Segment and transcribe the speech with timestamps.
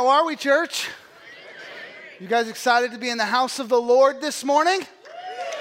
[0.00, 0.88] How are we, church?
[2.18, 4.80] You guys excited to be in the house of the Lord this morning?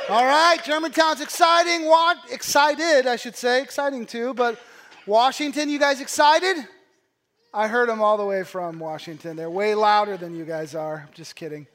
[0.07, 1.85] All right, Germantown's exciting.
[1.85, 4.33] What excited, I should say, exciting too.
[4.33, 4.57] But
[5.05, 6.55] Washington, you guys excited?
[7.53, 9.35] I heard them all the way from Washington.
[9.35, 11.03] They're way louder than you guys are.
[11.05, 11.67] I'm Just kidding.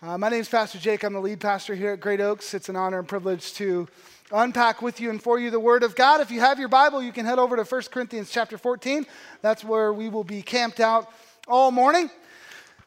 [0.00, 1.04] Uh, my name is Pastor Jake.
[1.04, 2.54] I'm the lead pastor here at Great Oaks.
[2.54, 3.86] It's an honor and privilege to
[4.32, 6.22] unpack with you and for you the Word of God.
[6.22, 9.04] If you have your Bible, you can head over to 1 Corinthians chapter 14.
[9.42, 11.12] That's where we will be camped out
[11.50, 12.08] all morning.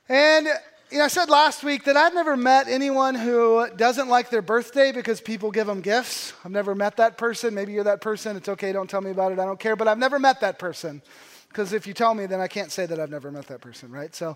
[0.08, 0.48] And
[0.90, 4.42] you know, I said last week that I've never met anyone who doesn't like their
[4.42, 6.32] birthday because people give them gifts.
[6.46, 7.54] I've never met that person.
[7.54, 8.38] Maybe you're that person.
[8.38, 8.72] It's okay.
[8.72, 9.40] Don't tell me about it.
[9.40, 9.76] I don't care.
[9.76, 11.02] But I've never met that person.
[11.50, 13.92] Because if you tell me, then I can't say that I've never met that person,
[13.92, 14.16] right?
[14.16, 14.34] So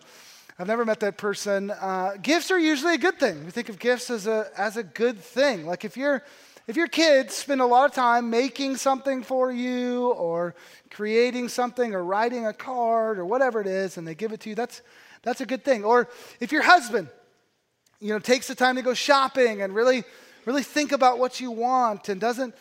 [0.60, 1.72] I've never met that person.
[1.72, 3.46] Uh, gifts are usually a good thing.
[3.46, 5.66] We think of gifts as a, as a good thing.
[5.66, 6.22] Like if you're
[6.68, 10.54] if your kids spend a lot of time making something for you or
[10.92, 14.50] creating something or writing a card or whatever it is and they give it to
[14.50, 14.82] you, that's,
[15.24, 15.86] that's a good thing.
[15.86, 16.10] Or
[16.42, 17.08] if your husband,
[18.02, 20.04] you know, takes the time to go shopping and really,
[20.46, 22.54] really think about what you want and doesn't,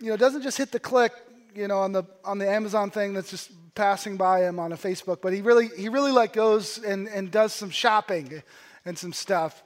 [0.00, 1.12] you know, doesn't just hit the click,
[1.54, 4.76] you know, on the, on the Amazon thing that's just passing by him on a
[4.76, 8.42] Facebook, but he really, he really like goes and, and does some shopping
[8.86, 9.62] and some stuff.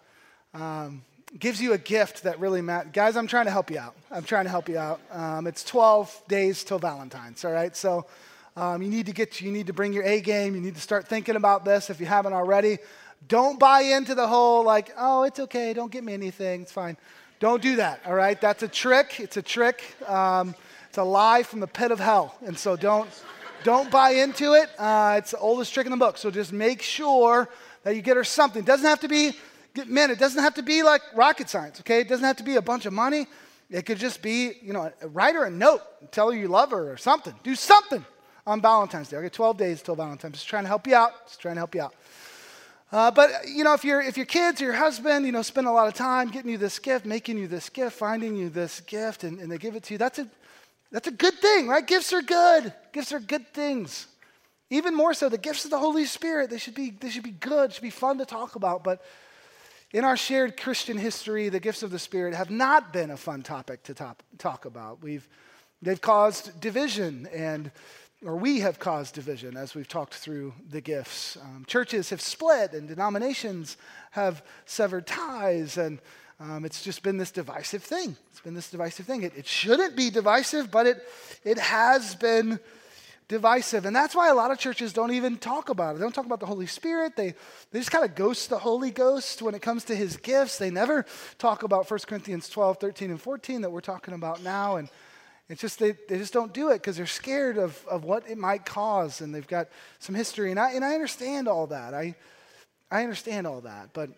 [0.54, 1.02] Um,
[1.38, 2.90] gives you a gift that really matters.
[2.92, 3.94] Guys, I'm trying to help you out.
[4.10, 5.00] I'm trying to help you out.
[5.12, 7.76] Um, it's 12 days till Valentine's, all right?
[7.76, 8.06] So
[8.56, 10.54] um, you need to get, you need to bring your A game.
[10.54, 12.78] You need to start thinking about this if you haven't already.
[13.28, 15.72] Don't buy into the whole like, oh, it's okay.
[15.72, 16.62] Don't get me anything.
[16.62, 16.96] It's fine.
[17.38, 18.38] Don't do that, all right?
[18.38, 19.20] That's a trick.
[19.20, 19.82] It's a trick.
[20.06, 20.54] Um,
[20.88, 22.34] it's a lie from the pit of hell.
[22.44, 23.08] And so don't,
[23.62, 24.68] don't buy into it.
[24.78, 26.18] Uh, it's the oldest trick in the book.
[26.18, 27.48] So just make sure
[27.84, 28.62] that you get her something.
[28.62, 29.32] It doesn't have to be
[29.86, 32.00] man, it doesn't have to be like rocket science, okay?
[32.00, 33.26] It doesn't have to be a bunch of money.
[33.70, 36.90] It could just be, you know, write her a note, tell her you love her
[36.92, 37.34] or something.
[37.42, 38.04] Do something
[38.46, 39.18] on Valentine's Day.
[39.18, 40.34] Okay, 12 days till Valentine's.
[40.34, 41.26] Just trying to help you out.
[41.26, 41.94] Just trying to help you out.
[42.92, 45.68] Uh, but you know, if your if your kids or your husband, you know, spend
[45.68, 48.80] a lot of time getting you this gift, making you this gift, finding you this
[48.80, 50.26] gift, and, and they give it to you, that's a
[50.90, 51.86] that's a good thing, right?
[51.86, 52.72] Gifts are good.
[52.92, 54.08] Gifts are good things.
[54.70, 57.30] Even more so, the gifts of the Holy Spirit, they should be they should be
[57.30, 59.00] good, should be fun to talk about, but
[59.92, 63.42] in our shared Christian history, the gifts of the Spirit have not been a fun
[63.42, 65.02] topic to top, talk about.
[65.02, 65.26] We've,
[65.82, 67.72] they've caused division, and,
[68.24, 71.36] or we have caused division as we've talked through the gifts.
[71.42, 73.76] Um, churches have split, and denominations
[74.12, 75.98] have severed ties, and
[76.38, 78.16] um, it's just been this divisive thing.
[78.30, 79.24] It's been this divisive thing.
[79.24, 81.02] It, it shouldn't be divisive, but it,
[81.44, 82.60] it has been
[83.30, 83.86] divisive.
[83.86, 85.98] And that's why a lot of churches don't even talk about it.
[85.98, 87.14] They don't talk about the Holy Spirit.
[87.14, 87.34] They,
[87.70, 90.58] they just kind of ghost the Holy Ghost when it comes to his gifts.
[90.58, 91.06] They never
[91.38, 94.76] talk about 1 Corinthians 12, 13, and 14 that we're talking about now.
[94.76, 94.88] And
[95.48, 98.36] it's just they, they just don't do it because they're scared of, of what it
[98.36, 99.20] might cause.
[99.20, 99.68] And they've got
[100.00, 100.50] some history.
[100.50, 101.94] And I, and I understand all that.
[101.94, 102.16] I,
[102.90, 103.90] I understand all that.
[103.92, 104.10] But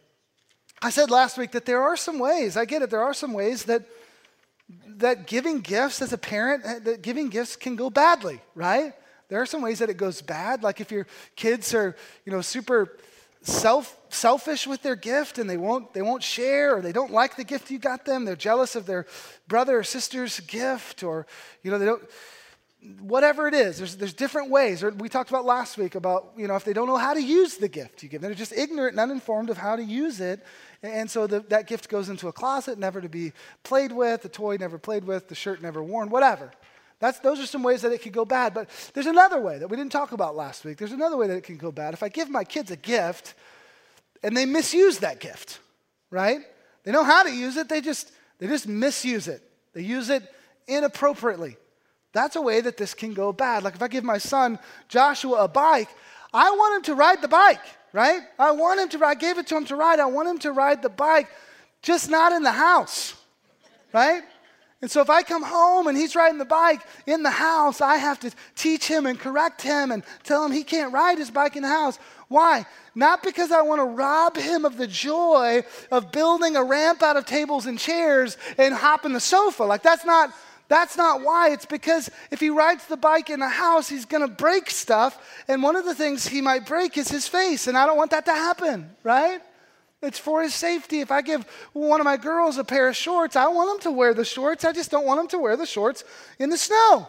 [0.81, 3.35] I said last week that there are some ways, I get it, there are some
[3.35, 3.85] ways that
[4.97, 8.95] that giving gifts as a parent, that giving gifts can go badly, right?
[9.33, 10.63] There are some ways that it goes bad.
[10.63, 11.07] Like if your
[11.37, 12.99] kids are, you know, super
[13.41, 17.37] self selfish with their gift and they won't they won't share or they don't like
[17.37, 18.27] the gift you got them.
[18.27, 19.07] They're jealous of their
[19.49, 21.27] brother or sister's gift or
[21.63, 22.03] you know they don't
[23.01, 24.83] whatever it is, there's, there's different ways.
[24.83, 27.57] We talked about last week about, you know, if they don't know how to use
[27.57, 30.45] the gift you give, them they're just ignorant and uninformed of how to use it.
[30.83, 34.29] And so the, that gift goes into a closet, never to be played with, the
[34.29, 36.51] toy never played with, the shirt never worn, whatever.
[37.03, 38.55] That's, those are some ways that it could go bad.
[38.55, 40.79] But there's another way that we didn't talk about last week.
[40.79, 41.95] There's another way that it can go bad.
[41.95, 43.35] If I give my kids a gift
[44.23, 45.59] and they misuse that gift,
[46.11, 46.39] right?
[46.85, 49.43] They know how to use it, they just, they just misuse it.
[49.75, 50.23] They use it
[50.69, 51.57] inappropriately.
[52.13, 53.65] That's a way that this can go bad.
[53.65, 55.89] Like if I give my son Joshua a bike,
[56.33, 58.21] I want him to ride the bike, right?
[58.39, 59.99] I want him to, ride, I gave it to him to ride.
[59.99, 61.27] I want him to ride the bike,
[61.83, 63.15] just not in the house,
[63.93, 64.23] right?
[64.83, 67.97] And so if I come home and he's riding the bike in the house, I
[67.97, 71.55] have to teach him and correct him and tell him he can't ride his bike
[71.55, 72.01] in the house.
[72.27, 72.67] Why?
[72.97, 75.63] Not because I want to rob him of the joy
[75.93, 79.63] of building a ramp out of tables and chairs and hopping the sofa.
[79.63, 80.35] Like that's not
[80.67, 81.51] that's not why.
[81.51, 85.45] It's because if he rides the bike in the house, he's going to break stuff.
[85.47, 87.67] And one of the things he might break is his face.
[87.67, 89.43] And I don't want that to happen, right?
[90.03, 91.01] It's for his safety.
[91.01, 93.97] If I give one of my girls a pair of shorts, I want them to
[93.97, 94.65] wear the shorts.
[94.65, 96.03] I just don't want them to wear the shorts
[96.41, 97.09] in the snow.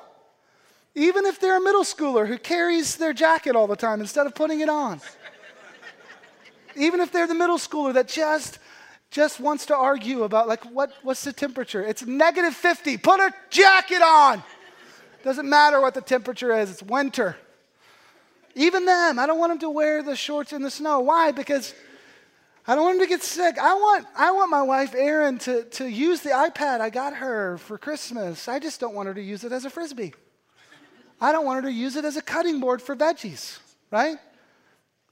[0.93, 4.35] Even if they're a middle schooler who carries their jacket all the time instead of
[4.35, 5.01] putting it on.
[6.75, 8.59] Even if they're the middle schooler that just
[9.09, 11.83] just wants to argue about like what, what's the temperature?
[11.83, 12.97] It's negative 50.
[12.97, 14.43] Put a jacket on.
[15.23, 17.37] Doesn't matter what the temperature is, it's winter.
[18.55, 20.99] Even them, I don't want them to wear the shorts in the snow.
[20.99, 21.31] Why?
[21.31, 21.73] Because
[22.65, 23.57] I don't want him to get sick.
[23.57, 27.57] I want, I want my wife, Erin, to, to use the iPad I got her
[27.57, 28.47] for Christmas.
[28.47, 30.13] I just don't want her to use it as a frisbee.
[31.19, 33.59] I don't want her to use it as a cutting board for veggies,
[33.91, 34.17] right?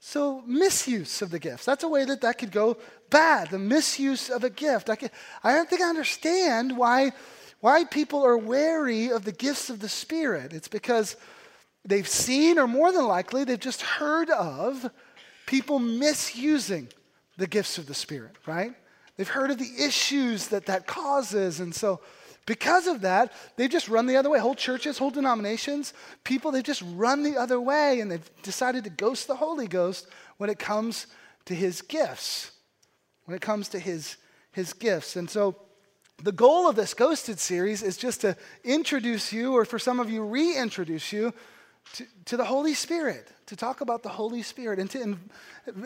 [0.00, 1.64] So, misuse of the gifts.
[1.64, 2.78] That's a way that that could go
[3.10, 4.88] bad, the misuse of a gift.
[4.88, 5.10] I, can,
[5.44, 7.12] I don't think I understand why,
[7.60, 10.54] why people are wary of the gifts of the Spirit.
[10.54, 11.16] It's because
[11.84, 14.90] they've seen, or more than likely, they've just heard of
[15.46, 16.88] people misusing
[17.36, 18.74] the gifts of the Spirit, right?
[19.16, 21.60] They've heard of the issues that that causes.
[21.60, 22.00] And so,
[22.46, 24.38] because of that, they've just run the other way.
[24.38, 25.94] Whole churches, whole denominations,
[26.24, 30.08] people, they've just run the other way and they've decided to ghost the Holy Ghost
[30.38, 31.06] when it comes
[31.44, 32.50] to his gifts.
[33.26, 34.16] When it comes to his,
[34.50, 35.16] his gifts.
[35.16, 35.56] And so,
[36.22, 40.08] the goal of this Ghosted series is just to introduce you, or for some of
[40.08, 41.32] you, reintroduce you
[41.94, 45.18] to, to the Holy Spirit, to talk about the Holy Spirit, and to in,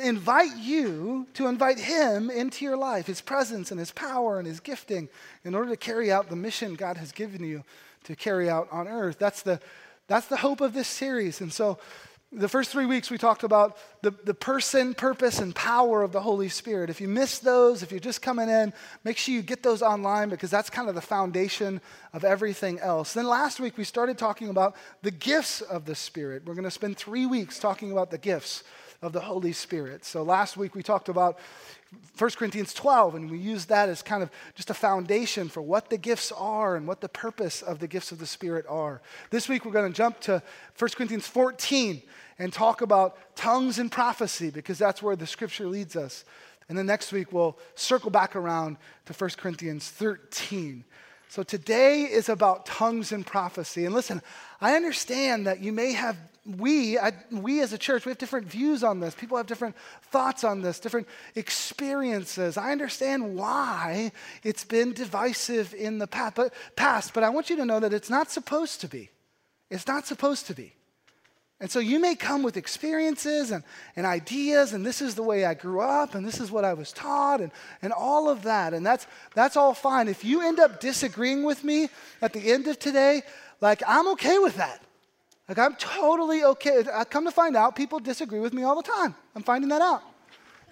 [0.00, 4.60] invite you to invite Him into your life, His presence and His power and His
[4.60, 5.08] gifting,
[5.44, 7.64] in order to carry out the mission God has given you
[8.04, 9.18] to carry out on earth.
[9.18, 9.60] That's the,
[10.06, 11.40] that's the hope of this series.
[11.40, 11.78] And so,
[12.36, 16.20] the first three weeks, we talked about the, the person, purpose, and power of the
[16.20, 16.90] Holy Spirit.
[16.90, 18.74] If you missed those, if you're just coming in,
[19.04, 21.80] make sure you get those online because that's kind of the foundation
[22.12, 23.14] of everything else.
[23.14, 26.42] Then last week, we started talking about the gifts of the Spirit.
[26.44, 28.64] We're going to spend three weeks talking about the gifts
[29.00, 30.04] of the Holy Spirit.
[30.04, 31.38] So last week, we talked about
[32.18, 35.88] 1 Corinthians 12, and we use that as kind of just a foundation for what
[35.88, 39.00] the gifts are and what the purpose of the gifts of the Spirit are.
[39.30, 40.42] This week, we're going to jump to
[40.78, 42.02] 1 Corinthians 14
[42.38, 46.24] and talk about tongues and prophecy because that's where the scripture leads us.
[46.68, 50.84] And then next week, we'll circle back around to 1 Corinthians 13.
[51.28, 53.84] So today is about tongues and prophecy.
[53.84, 54.22] And listen,
[54.60, 56.16] I understand that you may have
[56.46, 59.14] we, I, we as a church, we have different views on this.
[59.14, 59.74] People have different
[60.10, 62.56] thoughts on this, different experiences.
[62.56, 64.12] I understand why
[64.44, 67.92] it's been divisive in the past but, past, but I want you to know that
[67.92, 69.10] it's not supposed to be.
[69.70, 70.75] It's not supposed to be.
[71.58, 73.64] And so you may come with experiences and,
[73.96, 76.74] and ideas, and this is the way I grew up, and this is what I
[76.74, 77.50] was taught, and,
[77.80, 78.74] and all of that.
[78.74, 80.08] And that's, that's all fine.
[80.08, 81.88] If you end up disagreeing with me
[82.20, 83.22] at the end of today,
[83.62, 84.82] like, I'm okay with that.
[85.48, 86.84] Like, I'm totally okay.
[86.92, 89.14] I come to find out people disagree with me all the time.
[89.34, 90.02] I'm finding that out.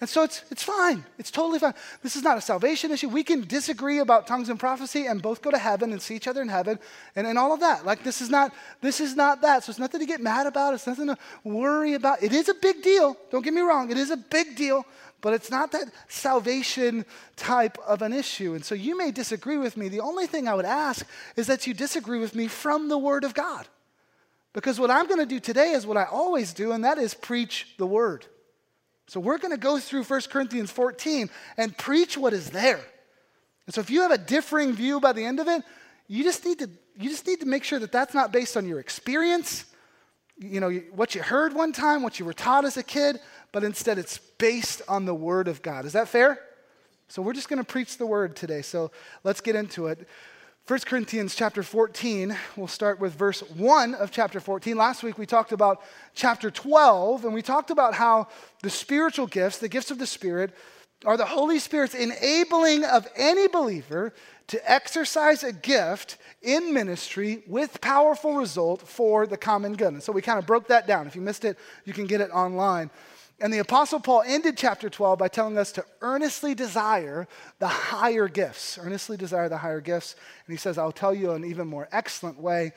[0.01, 1.05] And so it's, it's fine.
[1.19, 1.73] It's totally fine.
[2.03, 3.09] This is not a salvation issue.
[3.09, 6.27] We can disagree about tongues and prophecy and both go to heaven and see each
[6.27, 6.81] other in heaven
[7.15, 7.87] and, and all of that.
[7.87, 9.63] Like this is not this is not that.
[9.63, 10.75] So it's nothing to get mad about.
[10.75, 12.23] It's nothing to worry about.
[12.23, 13.17] It is a big deal.
[13.31, 13.91] Don't get me wrong.
[13.91, 14.85] It is a big deal,
[15.21, 17.07] but it's not that salvation
[17.37, 18.55] type of an issue.
[18.55, 19.89] And so you may disagree with me.
[19.89, 21.07] The only thing I would ask
[21.37, 23.69] is that you disagree with me from the Word of God.
[24.53, 27.13] Because what I'm going to do today is what I always do, and that is
[27.13, 28.25] preach the word.
[29.07, 32.81] So we're going to go through 1 Corinthians 14 and preach what is there.
[33.67, 35.63] And so if you have a differing view by the end of it,
[36.07, 38.69] you just need to you just need to make sure that that's not based on
[38.69, 39.65] your experience,
[40.39, 43.19] you know, what you heard one time, what you were taught as a kid,
[43.51, 45.87] but instead it's based on the word of God.
[45.87, 46.39] Is that fair?
[47.09, 48.63] So we're just going to preach the word today.
[48.63, 48.93] So
[49.25, 50.07] let's get into it.
[50.67, 54.79] 1 Corinthians chapter 14, we'll start with verse 1 of chapter 14.
[54.79, 55.83] Last week we talked about
[56.15, 58.29] chapter 12, and we talked about how
[58.63, 60.55] the spiritual gifts, the gifts of the Spirit,
[61.05, 64.15] are the Holy Spirit's enabling of any believer
[64.47, 69.93] to exercise a gift in ministry with powerful result for the common good.
[69.93, 71.07] And so we kind of broke that down.
[71.07, 72.91] If you missed it, you can get it online.
[73.41, 77.27] And the Apostle Paul ended chapter 12 by telling us to earnestly desire
[77.59, 78.79] the higher gifts.
[78.79, 80.15] Earnestly desire the higher gifts.
[80.47, 82.73] And he says, I'll tell you an even more excellent way.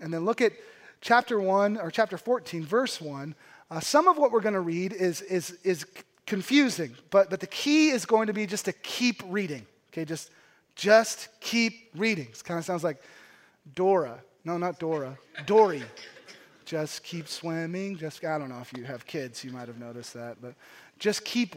[0.00, 0.52] And then look at
[1.00, 3.34] chapter 1 or chapter 14, verse 1.
[3.70, 5.86] Uh, some of what we're going to read is, is, is
[6.26, 9.66] confusing, but, but the key is going to be just to keep reading.
[9.92, 10.30] Okay, just,
[10.76, 12.26] just keep reading.
[12.26, 13.02] It kind of sounds like
[13.74, 14.18] Dora.
[14.44, 15.16] No, not Dora.
[15.46, 15.82] Dory
[16.72, 17.98] just keep swimming.
[17.98, 20.54] Just, I don't know if you have kids, you might have noticed that, but
[20.98, 21.54] just keep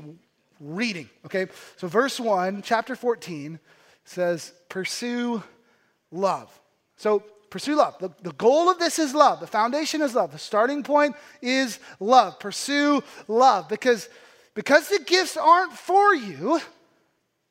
[0.60, 1.48] reading, okay?
[1.78, 3.58] So, verse 1, chapter 14
[4.04, 5.42] says, Pursue
[6.12, 6.60] love.
[6.98, 7.98] So, pursue love.
[8.00, 9.40] The, the goal of this is love.
[9.40, 10.34] The foundation is love.
[10.34, 12.38] The starting point is love.
[12.38, 14.10] Pursue love because,
[14.54, 16.60] because the gifts aren't for you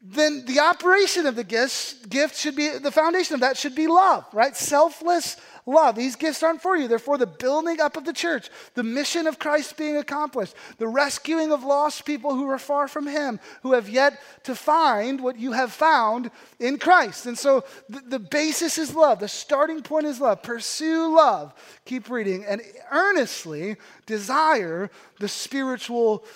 [0.07, 3.87] then the operation of the gifts, gift should be the foundation of that should be
[3.87, 4.55] love, right?
[4.55, 5.97] Selfless love.
[5.97, 9.27] These gifts aren't for you, they're for the building up of the church, the mission
[9.27, 13.73] of Christ being accomplished, the rescuing of lost people who are far from Him, who
[13.73, 16.31] have yet to find what you have found
[16.61, 17.25] in Christ.
[17.25, 20.43] And so the, the basis is love, the starting point is love.
[20.43, 21.55] Pursue love.
[21.87, 26.27] Keep reading and earnestly desire the spiritual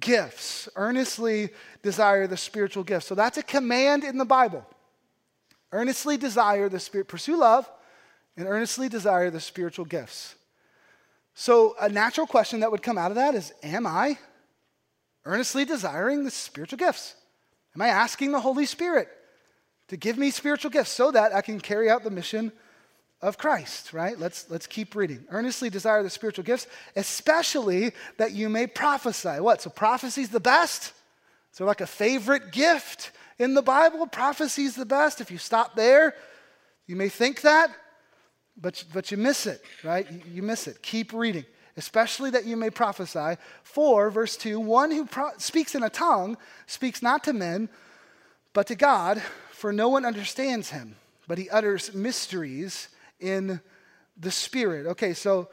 [0.00, 0.68] gifts.
[0.76, 1.50] Earnestly
[1.82, 3.06] desire the spiritual gifts.
[3.06, 4.66] So that's a command in the Bible.
[5.72, 7.70] Earnestly desire the spirit, pursue love,
[8.36, 10.34] and earnestly desire the spiritual gifts.
[11.34, 14.18] So, a natural question that would come out of that is Am I
[15.24, 17.14] earnestly desiring the spiritual gifts?
[17.76, 19.08] Am I asking the Holy Spirit
[19.88, 22.50] to give me spiritual gifts so that I can carry out the mission
[23.20, 24.18] of Christ, right?
[24.18, 25.24] Let's, let's keep reading.
[25.30, 29.40] Earnestly desire the spiritual gifts, especially that you may prophesy.
[29.40, 29.60] What?
[29.60, 30.92] So prophecy's the best?
[31.52, 34.06] So, like a favorite gift in the Bible?
[34.06, 35.20] Prophecy's the best.
[35.20, 36.14] If you stop there,
[36.86, 37.70] you may think that,
[38.56, 40.10] but, but you miss it, right?
[40.10, 40.82] You, you miss it.
[40.82, 41.44] Keep reading.
[41.76, 43.36] Especially that you may prophesy.
[43.62, 47.68] For, verse 2, one who pro- speaks in a tongue speaks not to men,
[48.52, 50.96] but to God, for no one understands him,
[51.26, 52.88] but he utters mysteries
[53.20, 53.60] in
[54.16, 54.86] the Spirit.
[54.86, 55.48] Okay, so,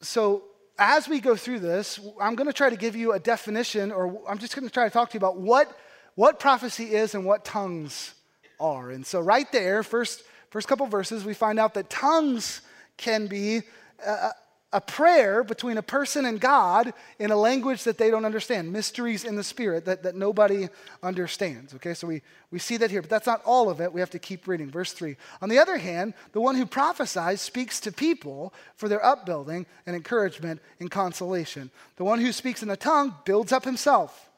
[0.00, 0.44] so
[0.78, 4.20] as we go through this, I'm going to try to give you a definition, or
[4.28, 5.76] I'm just going to try to talk to you about what,
[6.14, 8.14] what prophecy is and what tongues
[8.60, 8.90] are.
[8.90, 12.60] And so, right there, first, first couple verses, we find out that tongues
[12.96, 13.62] can be
[14.06, 14.30] uh,
[14.72, 19.24] a prayer between a person and God in a language that they don't understand, mysteries
[19.24, 20.68] in the spirit that, that nobody
[21.02, 21.74] understands.
[21.74, 22.20] Okay, so we,
[22.50, 23.92] we see that here, but that's not all of it.
[23.92, 24.70] We have to keep reading.
[24.70, 25.16] Verse 3.
[25.40, 29.96] On the other hand, the one who prophesies speaks to people for their upbuilding and
[29.96, 31.70] encouragement and consolation.
[31.96, 34.28] The one who speaks in a tongue builds up himself,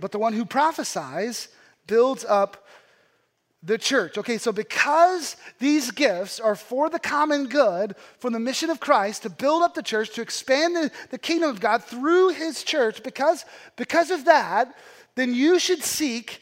[0.00, 1.48] but the one who prophesies
[1.86, 2.65] builds up
[3.66, 4.16] the church.
[4.16, 9.22] Okay, so because these gifts are for the common good, for the mission of Christ,
[9.22, 13.02] to build up the church, to expand the, the kingdom of God through his church,
[13.02, 13.44] because,
[13.76, 14.74] because of that,
[15.16, 16.40] then you should seek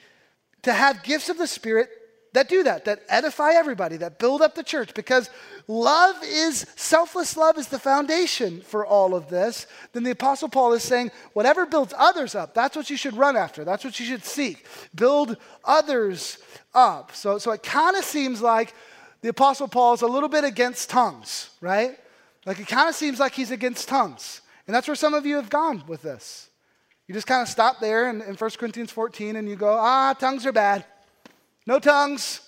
[0.62, 1.88] to have gifts of the Spirit
[2.34, 5.30] that do that, that edify everybody, that build up the church, because
[5.68, 9.68] love is, selfless love is the foundation for all of this.
[9.92, 13.36] Then the Apostle Paul is saying, whatever builds others up, that's what you should run
[13.36, 14.66] after, that's what you should seek.
[14.96, 16.38] Build others
[16.74, 17.14] up.
[17.14, 18.74] So, so it kind of seems like
[19.22, 21.96] the Apostle Paul is a little bit against tongues, right?
[22.44, 24.40] Like it kind of seems like he's against tongues.
[24.66, 26.50] And that's where some of you have gone with this.
[27.06, 30.14] You just kind of stop there in, in 1 Corinthians 14 and you go, ah,
[30.14, 30.84] tongues are bad.
[31.66, 32.40] No tongues.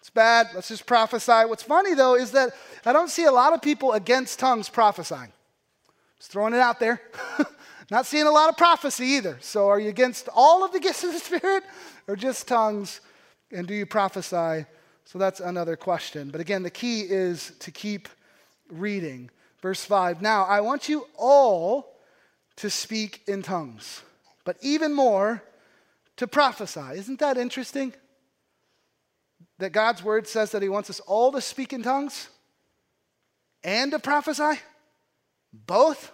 [0.00, 0.48] It's bad.
[0.54, 1.46] Let's just prophesy.
[1.46, 2.50] What's funny, though, is that
[2.84, 5.32] I don't see a lot of people against tongues prophesying.
[6.16, 7.00] Just throwing it out there.
[7.90, 9.36] Not seeing a lot of prophecy either.
[9.40, 11.64] So, are you against all of the gifts of the Spirit
[12.06, 13.00] or just tongues?
[13.50, 14.64] And do you prophesy?
[15.04, 16.30] So, that's another question.
[16.30, 18.08] But again, the key is to keep
[18.70, 19.30] reading.
[19.60, 21.96] Verse 5 Now, I want you all
[22.56, 24.02] to speak in tongues,
[24.44, 25.42] but even more
[26.16, 26.92] to prophesy.
[26.94, 27.92] Isn't that interesting?
[29.60, 32.28] That God's word says that He wants us all to speak in tongues
[33.62, 34.60] and to prophesy?
[35.52, 36.12] Both?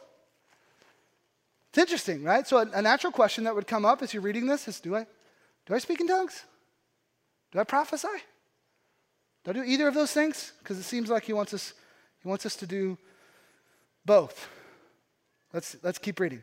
[1.71, 2.47] It's interesting, right?
[2.47, 5.07] So, a, natural question that would come up as you're reading this is do I,
[5.67, 6.45] do I speak in tongues?
[7.53, 8.09] Do I prophesy?
[9.45, 10.53] Do I do either of those things?
[10.59, 11.75] Because it seems like He wants us,
[12.23, 12.99] he wants us to do
[14.05, 14.49] both.
[15.53, 16.43] Let's, let's keep reading.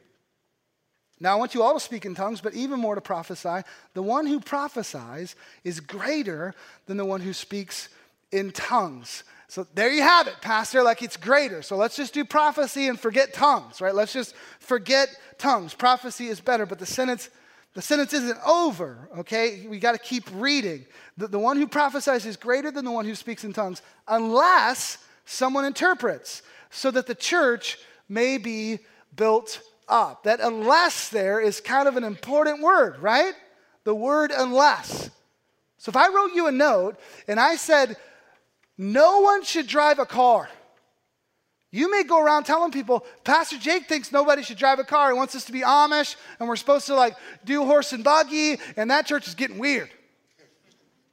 [1.24, 3.62] Now, I want you all to speak in tongues, but even more to prophesy.
[3.94, 6.53] The one who prophesies is greater
[6.86, 7.88] than the one who speaks
[8.34, 9.24] in tongues.
[9.48, 10.84] So there you have it, Pastor.
[10.84, 11.62] Like it's greater.
[11.62, 13.96] So let's just do prophecy and forget tongues, right?
[13.96, 15.74] Let's just forget tongues.
[15.74, 17.30] Prophecy is better, but the sentence,
[17.74, 19.65] the sentence isn't over, okay?
[19.65, 20.86] We got to keep reading.
[21.15, 24.98] The, the one who prophesies is greater than the one who speaks in tongues, unless
[25.24, 27.77] someone interprets, so that the church
[28.10, 28.80] may be
[29.15, 30.23] built up.
[30.23, 33.33] That unless there is kind of an important word, right?
[33.83, 35.09] The word unless.
[35.77, 37.97] So if I wrote you a note and I said,
[38.77, 40.49] no one should drive a car,
[41.71, 45.11] you may go around telling people, Pastor Jake thinks nobody should drive a car.
[45.11, 48.59] He wants us to be Amish and we're supposed to like do horse and buggy,
[48.77, 49.89] and that church is getting weird.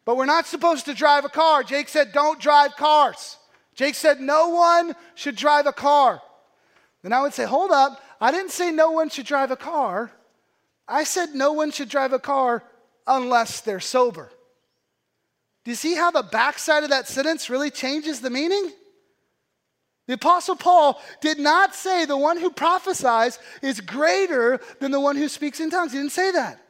[0.05, 1.63] But we're not supposed to drive a car.
[1.63, 3.39] Jake said, don't drive cars.
[3.75, 6.21] Jake said, no one should drive a car.
[7.03, 10.13] Then I would say, hold up, I didn't say no one should drive a car.
[10.87, 12.63] I said no one should drive a car
[13.07, 14.31] unless they're sober.
[15.65, 18.73] Do you see how the backside of that sentence really changes the meaning?
[20.07, 25.17] The Apostle Paul did not say the one who prophesies is greater than the one
[25.17, 25.93] who speaks in tongues.
[25.93, 26.61] He didn't say that.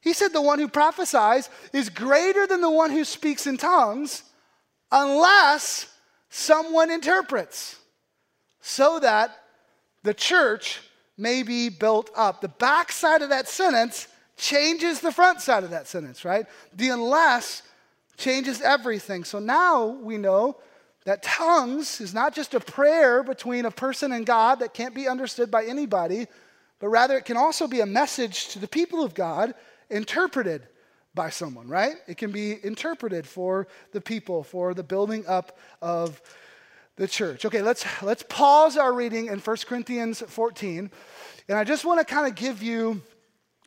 [0.00, 4.22] He said the one who prophesies is greater than the one who speaks in tongues
[4.92, 5.92] unless
[6.28, 7.76] someone interprets
[8.60, 9.36] so that
[10.06, 10.80] the church
[11.18, 12.40] may be built up.
[12.40, 16.46] The back side of that sentence changes the front side of that sentence, right?
[16.74, 17.62] The unless
[18.16, 19.24] changes everything.
[19.24, 20.58] So now we know
[21.04, 25.08] that tongues is not just a prayer between a person and God that can't be
[25.08, 26.26] understood by anybody,
[26.78, 29.54] but rather it can also be a message to the people of God
[29.90, 30.68] interpreted
[31.14, 31.96] by someone, right?
[32.06, 36.20] It can be interpreted for the people, for the building up of
[36.96, 37.44] the church.
[37.44, 40.90] Okay, let's let's pause our reading in 1 Corinthians 14.
[41.48, 43.02] And I just want to kind of give you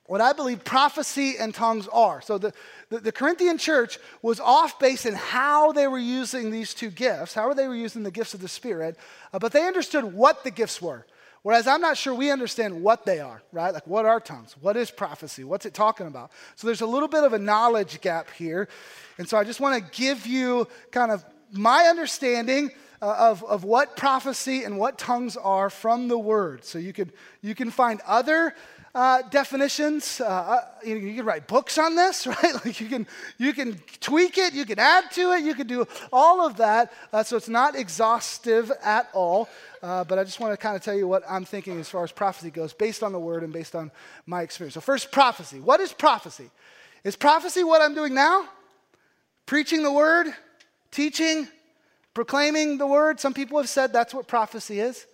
[0.08, 2.20] what I believe prophecy and tongues are.
[2.22, 2.52] So the,
[2.90, 7.36] the, the, Corinthian church was off base in how they were using these two gifts,
[7.36, 8.98] how they were using the gifts of the Spirit,
[9.32, 11.06] uh, but they understood what the gifts were.
[11.44, 13.72] Whereas I'm not sure we understand what they are, right?
[13.72, 14.56] Like, what are tongues?
[14.60, 15.44] What is prophecy?
[15.44, 16.32] What's it talking about?
[16.56, 18.68] So there's a little bit of a knowledge gap here.
[19.20, 22.72] And so I just want to give you kind of my understanding
[23.02, 26.66] uh, of, of what prophecy and what tongues are from the word.
[26.66, 28.56] So you, could, you can find other
[28.94, 30.20] uh, definitions.
[30.20, 32.54] Uh, uh you, you, can write books on this, right?
[32.66, 35.88] Like you can, you can tweak it, you can add to it, you can do
[36.12, 36.92] all of that.
[37.14, 39.48] Uh, so it's not exhaustive at all.
[39.82, 42.12] But I just want to kind of tell you what I'm thinking as far as
[42.12, 43.92] prophecy goes, based on the word and based on
[44.26, 44.74] my experience.
[44.74, 45.62] So, first, prophecy.
[45.62, 46.50] What is prophecy?
[47.06, 48.46] Is prophecy what I'm doing now?
[49.46, 50.28] Preaching the word,
[50.92, 51.48] teaching,
[52.20, 53.18] proclaiming the word.
[53.18, 55.08] Some people have said that's what prophecy is.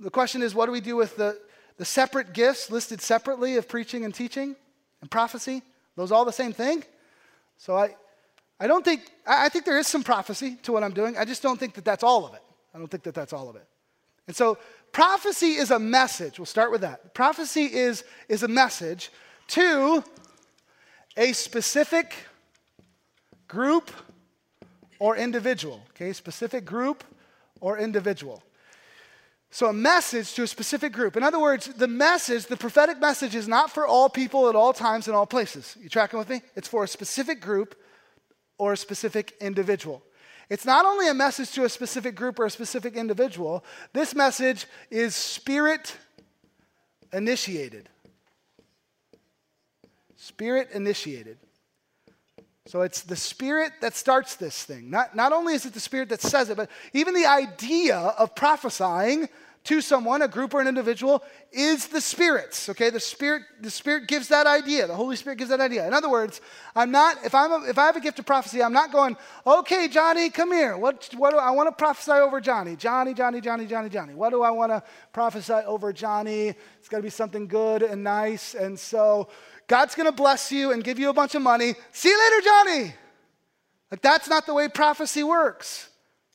[0.00, 1.38] The question is, what do we do with the,
[1.76, 4.56] the separate gifts listed separately of preaching and teaching
[5.00, 5.62] and prophecy?
[5.94, 6.82] Those all the same thing?
[7.58, 7.94] So I,
[8.58, 11.16] I don't think, I think there is some prophecy to what I'm doing.
[11.16, 12.42] I just don't think that that's all of it.
[12.74, 13.68] I don't think that that's all of it.
[14.26, 14.58] And so
[14.90, 16.40] prophecy is a message.
[16.40, 17.14] We'll start with that.
[17.14, 19.12] Prophecy is, is a message
[19.50, 20.02] to
[21.16, 22.14] a specific
[23.46, 23.92] group
[25.00, 25.82] or individual.
[25.90, 27.02] Okay, specific group
[27.60, 28.44] or individual.
[29.50, 31.16] So, a message to a specific group.
[31.16, 34.72] In other words, the message, the prophetic message, is not for all people at all
[34.72, 35.76] times in all places.
[35.82, 36.42] You tracking with me?
[36.54, 37.74] It's for a specific group
[38.58, 40.04] or a specific individual.
[40.48, 44.66] It's not only a message to a specific group or a specific individual, this message
[44.90, 45.96] is spirit
[47.12, 47.88] initiated.
[50.16, 51.38] Spirit initiated.
[52.70, 54.90] So it's the Spirit that starts this thing.
[54.90, 58.36] Not, not only is it the Spirit that says it, but even the idea of
[58.36, 59.28] prophesying
[59.64, 62.68] to someone, a group or an individual, is the Spirit's.
[62.68, 64.86] Okay, the Spirit, the Spirit gives that idea.
[64.86, 65.84] The Holy Spirit gives that idea.
[65.84, 66.40] In other words,
[66.76, 69.16] I'm not, if I'm a, if I have a gift of prophecy, I'm not going,
[69.44, 70.78] okay, Johnny, come here.
[70.78, 72.76] What, what do I want to prophesy over Johnny?
[72.76, 74.14] Johnny, Johnny, Johnny, Johnny, Johnny.
[74.14, 74.80] What do I want to
[75.12, 76.54] prophesy over Johnny?
[76.78, 78.54] It's got to be something good and nice.
[78.54, 79.28] And so
[79.70, 81.76] God's to bless you and give you a bunch of money.
[81.92, 82.94] See you later, Johnny.
[83.92, 85.88] Like, that's not the way prophecy works.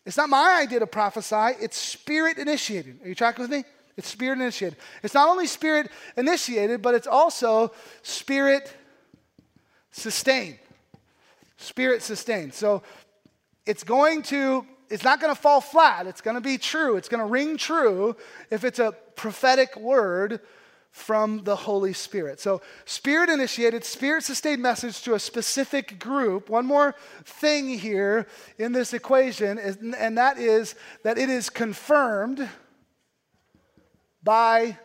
[0.05, 3.01] It's not my idea to prophesy, it's spirit initiated.
[3.03, 3.65] Are you tracking with me?
[3.97, 4.77] It's spirit initiated.
[5.03, 8.73] It's not only spirit initiated, but it's also spirit
[9.91, 10.57] sustained.
[11.57, 12.53] Spirit sustained.
[12.53, 12.83] So
[13.65, 16.07] it's going to, it's not going to fall flat.
[16.07, 16.95] It's going to be true.
[16.95, 18.15] It's going to ring true
[18.49, 20.39] if it's a prophetic word
[20.95, 22.39] from the Holy Spirit.
[22.39, 26.49] So, spirit initiated, spirit sustained message to a specific group.
[26.49, 28.27] One more thing here
[28.57, 32.47] in this equation, is, and that is that it is confirmed
[34.23, 34.77] by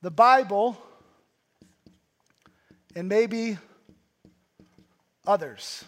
[0.00, 0.78] the Bible
[2.96, 3.58] and maybe
[5.26, 5.84] others.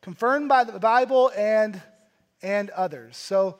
[0.00, 1.82] Confirmed by the Bible and,
[2.40, 3.18] and others.
[3.18, 3.58] So,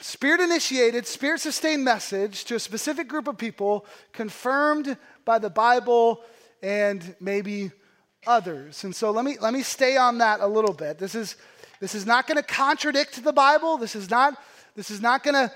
[0.00, 6.22] Spirit initiated, spirit sustained message to a specific group of people, confirmed by the Bible
[6.62, 7.70] and maybe
[8.26, 8.84] others.
[8.84, 10.98] And so let me, let me stay on that a little bit.
[10.98, 11.36] This is,
[11.80, 13.76] this is not going to contradict the Bible.
[13.76, 14.40] This is not,
[14.76, 15.52] this is not going to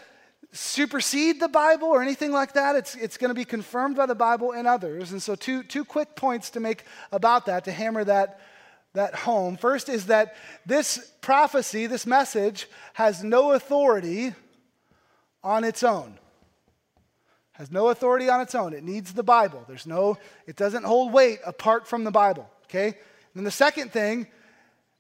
[0.52, 2.76] supersede the Bible or anything like that.
[2.76, 5.12] It's, it's going to be confirmed by the Bible and others.
[5.12, 8.40] And so, two, two quick points to make about that to hammer that
[8.96, 9.56] that home.
[9.56, 10.34] First is that
[10.66, 14.34] this prophecy, this message, has no authority
[15.42, 16.18] on its own.
[17.52, 18.74] Has no authority on its own.
[18.74, 19.64] It needs the Bible.
[19.68, 22.50] There's no, it doesn't hold weight apart from the Bible.
[22.64, 22.86] Okay?
[22.88, 22.94] And
[23.34, 24.26] then the second thing,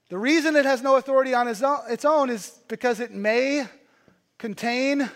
[0.08, 3.66] the reason it has no authority on its own, is because it may
[4.38, 5.10] contain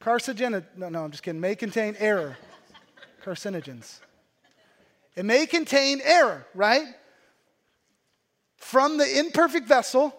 [0.00, 0.64] carcinogen.
[0.76, 1.40] No, no, I'm just kidding.
[1.40, 2.36] May contain error.
[3.22, 4.00] Carcinogens.
[5.16, 6.86] It may contain error, right?
[8.60, 10.14] From the imperfect vessel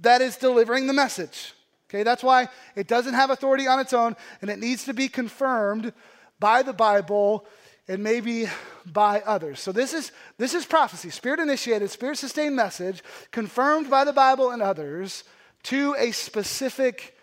[0.00, 1.52] that is delivering the message.
[1.90, 5.08] Okay, that's why it doesn't have authority on its own and it needs to be
[5.08, 5.92] confirmed
[6.38, 7.46] by the Bible
[7.88, 8.46] and maybe
[8.86, 9.60] by others.
[9.60, 14.50] So this is this is prophecy, spirit initiated, spirit sustained message confirmed by the Bible
[14.50, 15.24] and others
[15.64, 17.16] to a specific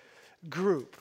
[0.50, 0.98] group.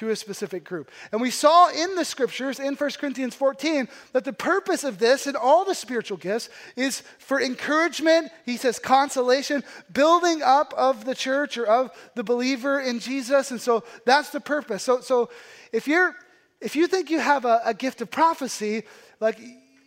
[0.00, 0.90] To a specific group.
[1.12, 5.26] And we saw in the scriptures in 1 Corinthians 14 that the purpose of this
[5.26, 11.14] and all the spiritual gifts is for encouragement, he says consolation, building up of the
[11.14, 13.50] church or of the believer in Jesus.
[13.50, 14.82] And so that's the purpose.
[14.82, 15.28] So, so
[15.70, 16.16] if you're
[16.62, 18.84] if you think you have a, a gift of prophecy,
[19.20, 19.38] like,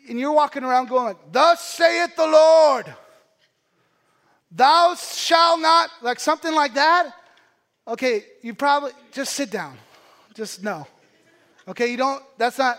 [0.08, 2.94] and you're walking around going like, "Thus saith the Lord,"
[4.52, 7.16] "Thou shalt not," like something like that.
[7.88, 9.76] Okay, you probably just sit down.
[10.34, 10.88] Just no.
[11.68, 12.24] Okay, you don't.
[12.38, 12.78] That's not.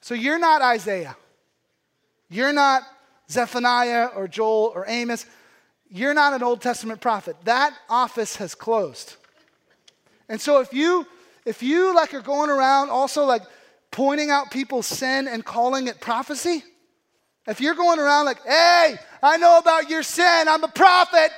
[0.00, 1.16] So you're not Isaiah.
[2.30, 2.82] You're not
[3.30, 5.26] Zephaniah or Joel or Amos.
[5.90, 7.36] You're not an Old Testament prophet.
[7.44, 9.16] That office has closed.
[10.28, 11.06] And so if you
[11.44, 13.42] if you like are going around also like
[13.90, 16.62] pointing out people's sin and calling it prophecy,
[17.46, 21.30] if you're going around like, hey, I know about your sin, I'm a prophet.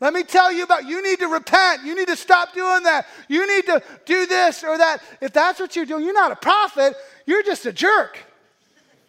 [0.00, 1.84] Let me tell you about you need to repent.
[1.84, 3.06] You need to stop doing that.
[3.28, 5.02] You need to do this or that.
[5.20, 8.18] If that's what you're doing, you're not a prophet, you're just a jerk.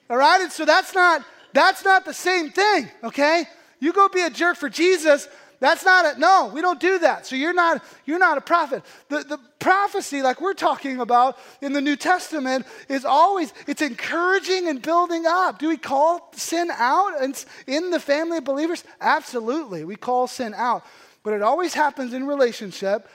[0.10, 0.42] All right?
[0.42, 3.46] And so that's not that's not the same thing, okay?
[3.80, 5.28] You go be a jerk for Jesus,
[5.60, 6.20] that's not it.
[6.20, 7.26] No, we don't do that.
[7.26, 8.84] So you're not, you're not a prophet.
[9.10, 14.68] The, the prophecy, like we're talking about in the New Testament, is always, it's encouraging
[14.68, 15.58] and building up.
[15.58, 18.84] Do we call sin out and in the family of believers?
[19.02, 19.84] Absolutely.
[19.84, 20.86] We call sin out.
[21.24, 23.10] But it always happens in relationship.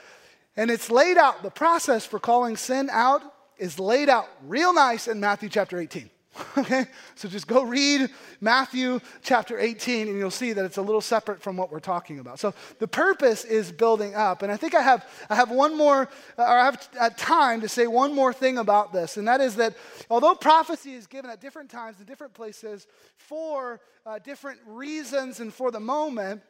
[0.57, 3.21] And it's laid out, the process for calling sin out
[3.57, 6.09] is laid out real nice in Matthew chapter 18.
[6.57, 6.85] Okay?
[7.15, 11.41] So just go read Matthew chapter 18 and you'll see that it's a little separate
[11.41, 12.39] from what we're talking about.
[12.39, 14.43] So the purpose is building up.
[14.43, 17.69] And I think I have, I have one more, or I have uh, time to
[17.69, 19.17] say one more thing about this.
[19.17, 19.75] And that is that
[20.09, 25.53] although prophecy is given at different times in different places for uh, different reasons and
[25.53, 26.41] for the moment,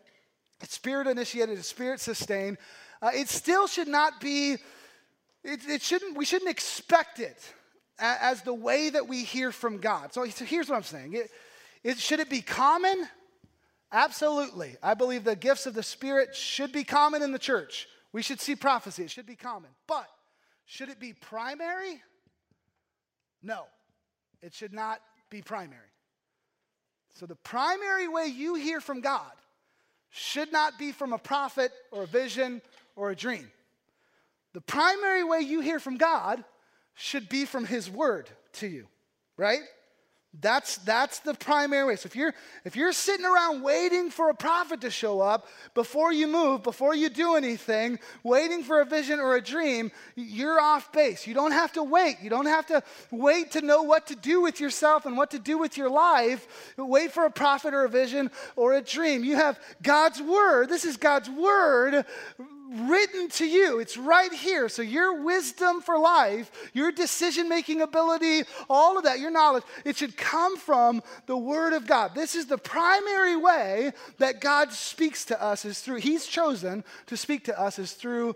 [0.62, 2.58] it's spirit initiated, it's spirit sustained,
[3.02, 4.54] uh, it still should not be,
[5.44, 7.54] it, it shouldn't, we shouldn't expect it
[8.00, 10.14] as the way that we hear from God.
[10.14, 11.30] So, here's what I'm saying it,
[11.84, 13.08] it, should it be common?
[13.92, 14.76] Absolutely.
[14.82, 17.88] I believe the gifts of the Spirit should be common in the church.
[18.12, 19.70] We should see prophecy, it should be common.
[19.88, 20.08] But
[20.66, 22.02] should it be primary?
[23.42, 23.64] No,
[24.42, 25.82] it should not be primary.
[27.16, 29.32] So, the primary way you hear from God
[30.10, 32.62] should not be from a prophet or a vision
[32.96, 33.52] or a dream.
[34.54, 36.44] The primary way you hear from God
[36.96, 38.88] should be from his word to you,
[39.38, 39.62] right?
[40.42, 41.96] That's, that's the primary way.
[41.96, 42.34] So if you're,
[42.66, 46.96] if you're sitting around waiting for a prophet to show up before you move, before
[46.96, 51.28] you do anything, waiting for a vision or a dream, you're off base.
[51.28, 52.18] You don't have to wait.
[52.24, 55.40] You don't have to wait to know what to do with yourself and what to
[55.40, 56.74] do with your life.
[56.78, 59.24] Wait for a prophet or a vision or a dream.
[59.24, 60.68] You have God's word.
[60.68, 62.06] This is God's word
[62.74, 63.80] written to you.
[63.80, 64.68] It's right here.
[64.70, 69.98] So, your wisdom for life, your decision making ability, all of that, your knowledge, it
[69.98, 72.16] should come from the Word of God.
[72.16, 77.18] This is the primary way that God speaks to us, is through, He's chosen to
[77.18, 78.36] speak to us, is through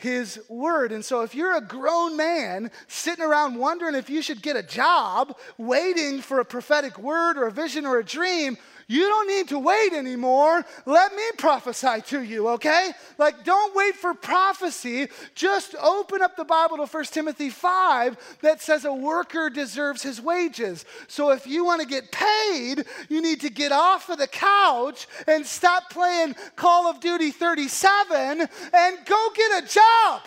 [0.00, 0.92] his word.
[0.92, 4.62] And so, if you're a grown man sitting around wondering if you should get a
[4.62, 8.56] job, waiting for a prophetic word or a vision or a dream,
[8.90, 10.66] you don't need to wait anymore.
[10.84, 12.90] Let me prophesy to you, okay?
[13.18, 15.06] Like, don't wait for prophecy.
[15.36, 20.20] Just open up the Bible to 1 Timothy 5 that says a worker deserves his
[20.20, 20.84] wages.
[21.06, 25.06] So, if you want to get paid, you need to get off of the couch
[25.28, 30.22] and stop playing Call of Duty 37 and go get a job.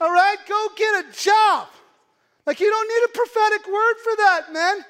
[0.00, 0.36] All right?
[0.48, 1.66] Go get a job.
[2.46, 4.84] Like, you don't need a prophetic word for that, man.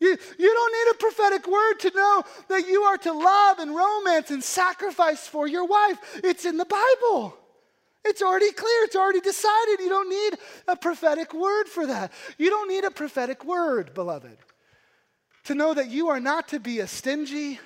[0.00, 3.74] You, you don't need a prophetic word to know that you are to love and
[3.74, 5.98] romance and sacrifice for your wife.
[6.22, 7.36] It's in the Bible.
[8.04, 9.80] It's already clear, it's already decided.
[9.80, 12.12] You don't need a prophetic word for that.
[12.38, 14.38] You don't need a prophetic word, beloved,
[15.44, 17.58] to know that you are not to be a stingy,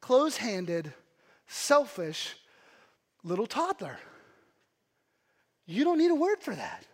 [0.00, 0.92] close handed,
[1.48, 2.36] selfish
[3.24, 3.98] little toddler.
[5.66, 6.84] You don't need a word for that.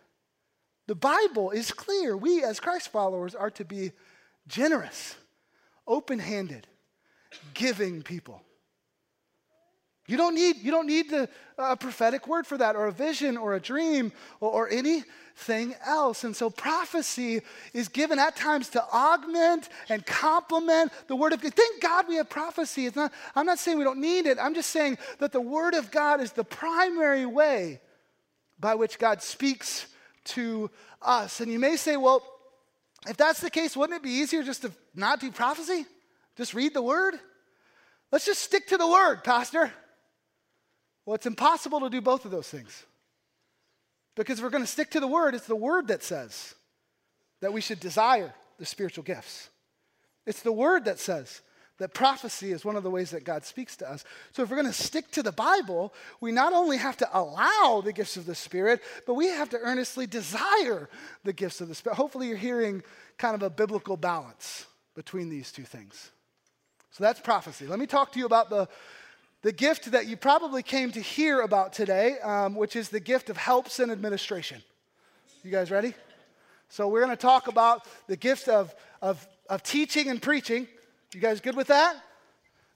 [0.87, 2.17] The Bible is clear.
[2.17, 3.91] We, as Christ followers, are to be
[4.47, 5.15] generous,
[5.87, 6.67] open handed,
[7.53, 8.41] giving people.
[10.07, 13.37] You don't need, you don't need the, a prophetic word for that, or a vision,
[13.37, 16.25] or a dream, or, or anything else.
[16.25, 17.41] And so prophecy
[17.73, 21.53] is given at times to augment and complement the word of God.
[21.53, 22.87] Thank God we have prophecy.
[22.87, 24.37] It's not, I'm not saying we don't need it.
[24.37, 27.79] I'm just saying that the word of God is the primary way
[28.59, 29.87] by which God speaks
[30.23, 30.69] to
[31.01, 31.39] us.
[31.39, 32.21] And you may say, well,
[33.07, 35.85] if that's the case, wouldn't it be easier just to not do prophecy?
[36.37, 37.15] Just read the word?
[38.11, 39.71] Let's just stick to the word, Pastor.
[41.05, 42.85] Well, it's impossible to do both of those things.
[44.15, 46.53] Because we're going to stick to the word, it's the word that says
[47.41, 49.49] that we should desire the spiritual gifts.
[50.25, 51.41] It's the word that says
[51.81, 54.05] that prophecy is one of the ways that God speaks to us.
[54.33, 57.81] So if we're going to stick to the Bible, we not only have to allow
[57.83, 60.89] the gifts of the Spirit, but we have to earnestly desire
[61.23, 61.95] the gifts of the Spirit.
[61.95, 62.83] Hopefully, you're hearing
[63.17, 66.11] kind of a biblical balance between these two things.
[66.91, 67.65] So that's prophecy.
[67.65, 68.67] Let me talk to you about the,
[69.41, 73.31] the gift that you probably came to hear about today, um, which is the gift
[73.31, 74.61] of helps and administration.
[75.43, 75.95] You guys ready?
[76.69, 80.67] So we're going to talk about the gift of, of, of teaching and preaching.
[81.13, 81.97] You guys good with that?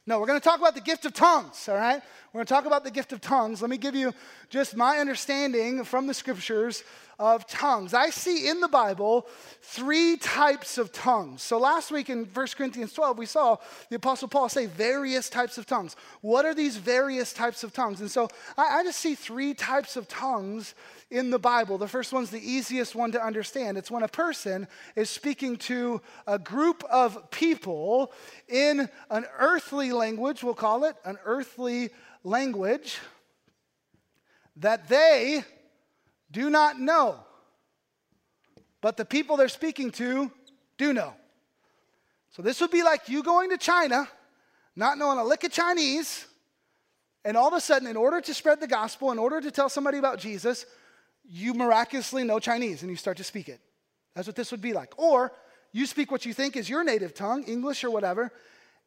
[0.06, 2.02] No, we're going to talk about the gift of tongues, all right?
[2.36, 3.62] We're going to talk about the gift of tongues.
[3.62, 4.14] Let me give you
[4.50, 6.84] just my understanding from the scriptures
[7.18, 7.94] of tongues.
[7.94, 9.26] I see in the Bible
[9.62, 11.42] three types of tongues.
[11.42, 13.56] So last week in 1 Corinthians 12, we saw
[13.90, 15.96] the Apostle Paul say various types of tongues.
[16.20, 18.02] What are these various types of tongues?
[18.02, 20.76] And so I, I just see three types of tongues
[21.10, 21.78] in the Bible.
[21.78, 23.78] The first one's the easiest one to understand.
[23.78, 24.68] It's when a person
[24.98, 28.12] is speaking to a group of people
[28.50, 32.02] in an earthly language, we'll call it an earthly language,
[34.58, 35.44] that they
[36.32, 37.20] do not know,
[38.82, 40.32] but the people they're speaking to
[40.78, 41.14] do know.
[42.32, 44.10] So this would be like you going to China,
[44.76, 46.26] not knowing a lick of Chinese,
[47.24, 49.70] and all of a sudden, in order to spread the gospel, in order to tell
[49.70, 50.66] somebody about Jesus,
[51.24, 53.60] you miraculously know Chinese and you start to speak it.
[54.16, 54.94] That's what this would be like.
[54.98, 55.32] Or
[55.72, 58.32] you speak what you think is your native tongue, English or whatever,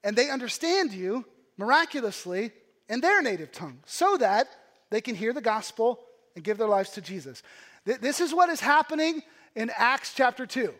[0.05, 1.24] and they understand you
[1.57, 2.53] miraculously
[2.88, 4.48] in their native tongue so that
[4.90, 6.01] they can hear the gospel
[6.35, 7.42] and give their lives to Jesus.
[7.85, 9.22] This is what is happening
[9.55, 10.72] in Acts chapter 2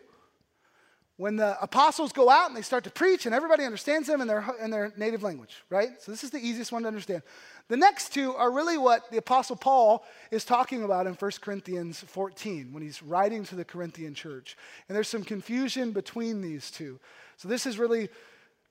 [1.19, 4.27] when the apostles go out and they start to preach and everybody understands them in
[4.27, 6.01] their, in their native language, right?
[6.01, 7.23] So this is the easiest one to understand.
[7.67, 11.99] The next two are really what the apostle Paul is talking about in 1 Corinthians
[11.99, 14.55] 14 when he's writing to the Corinthian church.
[14.87, 17.01] And there's some confusion between these two.
[17.35, 18.07] So this is really,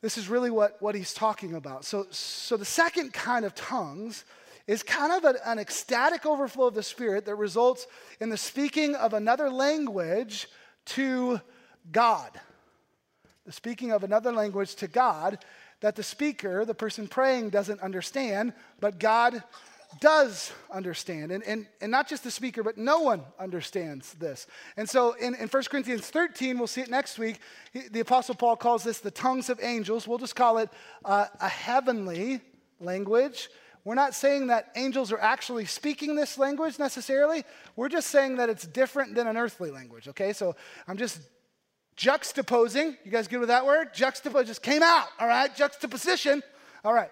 [0.01, 1.85] this is really what, what he's talking about.
[1.85, 4.25] So, so the second kind of tongues
[4.67, 7.87] is kind of an, an ecstatic overflow of the Spirit that results
[8.21, 10.47] in the speaking of another language
[10.85, 11.41] to
[11.91, 12.31] God.
[13.47, 15.39] The speaking of another language to God
[15.81, 19.43] that the speaker, the person praying, doesn't understand, but God
[20.01, 21.33] does understand.
[21.33, 24.47] And, and, and not just the speaker, but no one understands this.
[24.77, 27.41] And so in, in 1 Corinthians 13, we'll see it next week,
[27.73, 30.07] he, the Apostle Paul calls this the tongues of angels.
[30.07, 30.69] We'll just call it
[31.05, 32.41] uh, a heavenly
[32.81, 33.49] language.
[33.85, 37.45] We're not saying that angels are actually speaking this language necessarily.
[37.75, 40.33] We're just saying that it's different than an earthly language, okay?
[40.35, 40.55] So
[40.87, 41.21] I'm just
[41.97, 42.97] juxtaposing.
[43.05, 43.95] You guys good with that word?
[43.95, 45.55] Juxtapose just came out, all right?
[45.55, 46.43] Juxtaposition.
[46.85, 47.11] All right.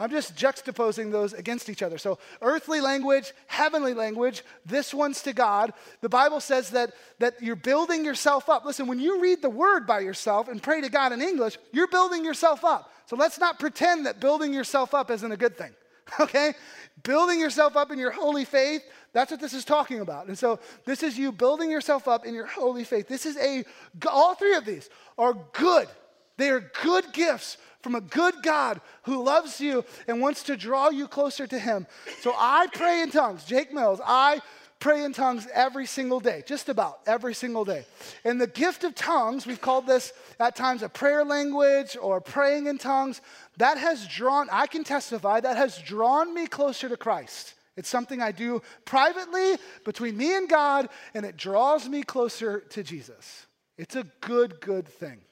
[0.00, 1.98] I'm just juxtaposing those against each other.
[1.98, 5.72] So, earthly language, heavenly language, this one's to God.
[6.02, 8.64] The Bible says that, that you're building yourself up.
[8.64, 11.88] Listen, when you read the word by yourself and pray to God in English, you're
[11.88, 12.92] building yourself up.
[13.06, 15.72] So, let's not pretend that building yourself up isn't a good thing,
[16.20, 16.54] okay?
[17.02, 20.26] Building yourself up in your holy faith, that's what this is talking about.
[20.26, 23.08] And so this is you building yourself up in your holy faith.
[23.08, 23.64] This is a,
[24.06, 25.88] all three of these are good.
[26.36, 27.56] They are good gifts
[27.88, 31.86] from a good God who loves you and wants to draw you closer to Him.
[32.20, 33.44] So I pray in tongues.
[33.44, 34.42] Jake Mills, I
[34.78, 37.86] pray in tongues every single day, just about every single day.
[38.26, 42.66] And the gift of tongues, we've called this at times a prayer language or praying
[42.66, 43.22] in tongues,
[43.56, 47.54] that has drawn, I can testify, that has drawn me closer to Christ.
[47.74, 52.82] It's something I do privately between me and God, and it draws me closer to
[52.82, 53.46] Jesus.
[53.78, 55.22] It's a good, good thing.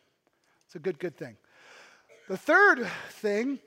[0.64, 1.36] It's a good, good thing.
[2.28, 3.60] The third thing,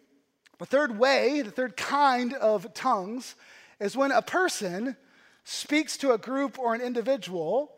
[0.57, 3.35] the third way, the third kind of tongues
[3.79, 4.97] is when a person
[5.45, 7.71] speaks to a group or an individual.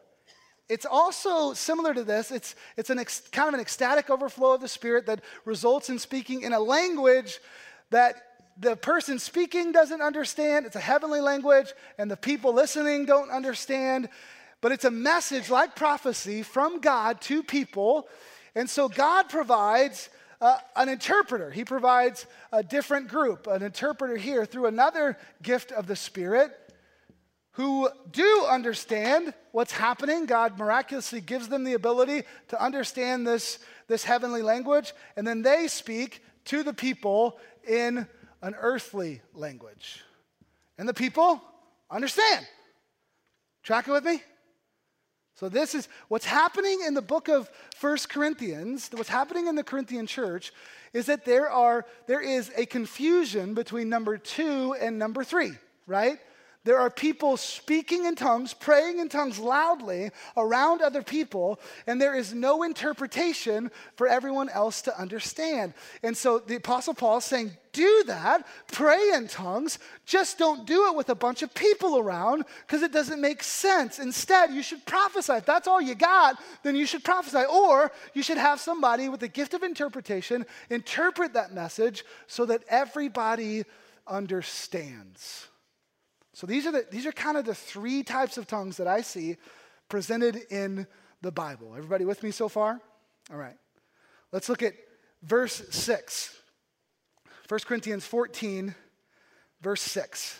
[0.70, 2.32] It's also similar to this.
[2.32, 6.00] It's, it's an ex, kind of an ecstatic overflow of the Spirit that results in
[6.00, 7.39] speaking in a language
[7.91, 8.15] that
[8.58, 10.65] the person speaking doesn't understand.
[10.65, 14.10] It's a heavenly language, and the people listening don't understand.
[14.62, 18.08] But it's a message like prophecy from God to people.
[18.56, 20.10] And so God provides
[20.41, 21.51] uh, an interpreter.
[21.51, 26.51] He provides a different group, an interpreter here through another gift of the Spirit
[27.54, 30.25] who do understand what's happening.
[30.25, 35.67] God miraculously gives them the ability to understand this, this heavenly language, and then they
[35.67, 38.08] speak to the people in
[38.41, 40.04] an earthly language.
[40.77, 41.41] And the people
[41.91, 42.47] understand.
[43.63, 44.21] Tracking with me?
[45.41, 49.63] So, this is what's happening in the book of First Corinthians, what's happening in the
[49.63, 50.54] Corinthian church
[50.93, 55.54] is that there, are, there is a confusion between number two and number three,
[55.88, 56.19] right?
[56.63, 62.13] There are people speaking in tongues, praying in tongues loudly around other people, and there
[62.13, 65.74] is no interpretation for everyone else to understand.
[66.04, 70.88] And so the Apostle Paul is saying, do that, pray in tongues, just don't do
[70.88, 73.97] it with a bunch of people around because it doesn't make sense.
[73.97, 75.34] Instead, you should prophesy.
[75.34, 77.43] If that's all you got, then you should prophesy.
[77.52, 82.63] Or you should have somebody with the gift of interpretation interpret that message so that
[82.69, 83.63] everybody
[84.06, 85.47] understands.
[86.34, 89.02] So these are, the, these are kind of the three types of tongues that I
[89.02, 89.38] see
[89.89, 90.88] presented in
[91.22, 91.74] the Bible.
[91.76, 92.80] Everybody with me so far?
[93.32, 93.58] All right.
[94.32, 94.74] Let's look at
[95.22, 96.38] verse 6.
[97.48, 98.74] 1 Corinthians 14,
[99.62, 100.39] verse 6.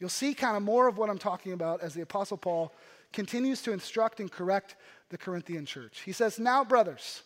[0.00, 2.74] You'll see kind of more of what I'm talking about as the Apostle Paul
[3.12, 4.76] continues to instruct and correct
[5.10, 6.02] the Corinthian church.
[6.04, 7.22] He says, Now, brothers,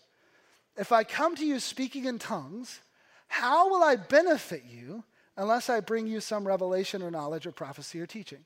[0.77, 2.81] if I come to you speaking in tongues,
[3.29, 5.05] how will I benefit you
[5.37, 8.45] unless I bring you some revelation or knowledge or prophecy or teaching.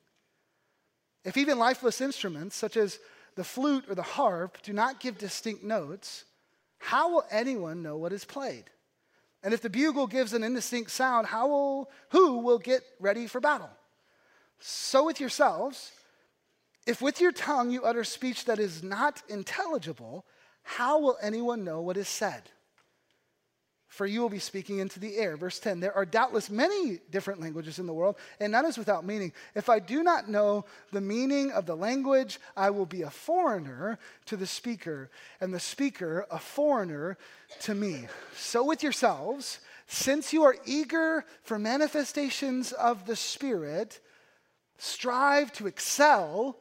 [1.24, 2.98] If even lifeless instruments, such as
[3.34, 6.24] the flute or the harp, do not give distinct notes,
[6.78, 8.64] how will anyone know what is played?
[9.42, 13.40] And if the bugle gives an indistinct sound, how will, who will get ready for
[13.40, 13.70] battle?
[14.58, 15.92] So with yourselves,
[16.86, 20.24] if with your tongue you utter speech that is not intelligible,
[20.62, 22.42] how will anyone know what is said?
[23.93, 25.35] for you will be speaking into the air.
[25.35, 29.03] Verse 10 There are doubtless many different languages in the world, and none is without
[29.03, 29.33] meaning.
[29.55, 33.97] If I do not know the meaning of the language, I will be a foreigner
[34.27, 35.09] to the speaker,
[35.41, 37.17] and the speaker a foreigner
[37.61, 38.07] to me.
[38.37, 43.99] So with yourselves, since you are eager for manifestations of the Spirit,
[44.77, 46.57] strive to excel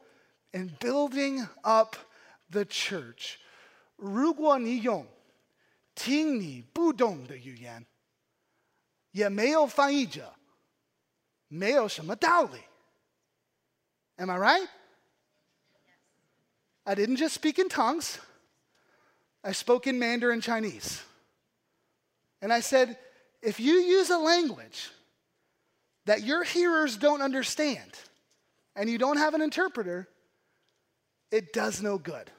[0.51, 1.95] in building up
[2.49, 3.39] the church.
[3.97, 5.05] 如果你用
[5.95, 7.85] 听你不懂的语言，
[9.11, 10.33] 也没有翻译者，
[11.47, 12.61] 没有什么道理。
[14.15, 14.69] Am I right?
[16.83, 18.17] I didn't just speak in tongues,
[19.41, 21.01] I spoke in Mandarin Chinese.
[22.41, 22.97] And I said,
[23.41, 24.89] if you use a language
[26.05, 27.91] that your hearers don't understand
[28.75, 30.07] and you don't have an interpreter,
[31.31, 32.31] it does no good.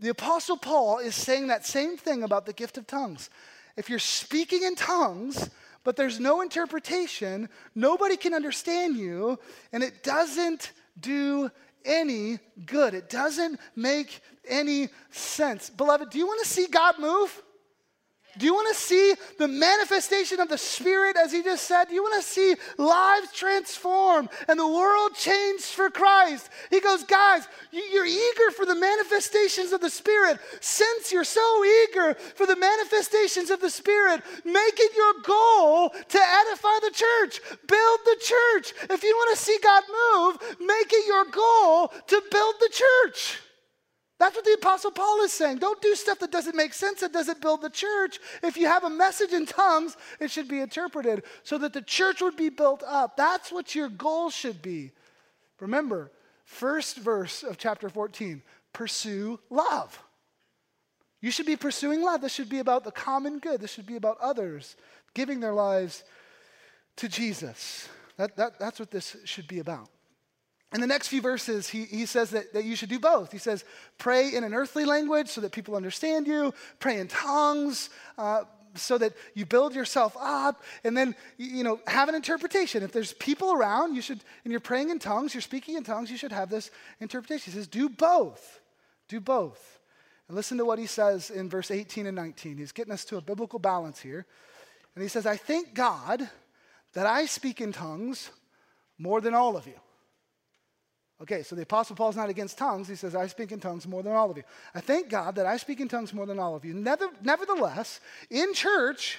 [0.00, 3.28] The Apostle Paul is saying that same thing about the gift of tongues.
[3.76, 5.50] If you're speaking in tongues,
[5.84, 9.38] but there's no interpretation, nobody can understand you,
[9.72, 11.50] and it doesn't do
[11.84, 12.94] any good.
[12.94, 15.68] It doesn't make any sense.
[15.68, 17.42] Beloved, do you want to see God move?
[18.38, 21.88] Do you want to see the manifestation of the Spirit, as he just said?
[21.88, 26.48] Do you want to see lives transformed and the world changed for Christ?
[26.70, 30.38] He goes, Guys, you're eager for the manifestations of the Spirit.
[30.60, 36.18] Since you're so eager for the manifestations of the Spirit, make it your goal to
[36.20, 38.74] edify the church, build the church.
[38.90, 43.40] If you want to see God move, make it your goal to build the church.
[44.20, 45.60] That's what the Apostle Paul is saying.
[45.60, 48.20] Don't do stuff that doesn't make sense, that doesn't build the church.
[48.42, 52.20] If you have a message in tongues, it should be interpreted so that the church
[52.20, 53.16] would be built up.
[53.16, 54.92] That's what your goal should be.
[55.58, 56.12] Remember,
[56.44, 58.42] first verse of chapter 14
[58.74, 59.98] pursue love.
[61.22, 62.20] You should be pursuing love.
[62.20, 64.76] This should be about the common good, this should be about others
[65.14, 66.04] giving their lives
[66.96, 67.88] to Jesus.
[68.18, 69.88] That, that, that's what this should be about.
[70.72, 73.32] In the next few verses, he, he says that, that you should do both.
[73.32, 73.64] He says,
[73.98, 78.98] pray in an earthly language so that people understand you, pray in tongues uh, so
[78.98, 82.82] that you build yourself up, and then, you know, have an interpretation.
[82.82, 86.10] If there's people around, you should, and you're praying in tongues, you're speaking in tongues,
[86.10, 87.52] you should have this interpretation.
[87.52, 88.60] He says, do both.
[89.08, 89.80] Do both.
[90.28, 92.58] And listen to what he says in verse 18 and 19.
[92.58, 94.24] He's getting us to a biblical balance here.
[94.94, 96.28] And he says, I thank God
[96.92, 98.30] that I speak in tongues
[98.98, 99.74] more than all of you.
[101.22, 102.88] Okay, so the Apostle Paul's not against tongues.
[102.88, 104.42] He says, I speak in tongues more than all of you.
[104.74, 106.72] I thank God that I speak in tongues more than all of you.
[106.72, 108.00] Nevertheless,
[108.30, 109.18] in church,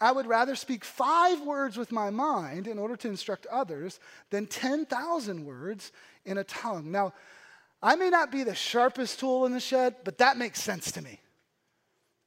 [0.00, 4.46] I would rather speak five words with my mind in order to instruct others than
[4.46, 5.92] 10,000 words
[6.26, 6.90] in a tongue.
[6.90, 7.14] Now,
[7.82, 11.00] I may not be the sharpest tool in the shed, but that makes sense to
[11.00, 11.20] me.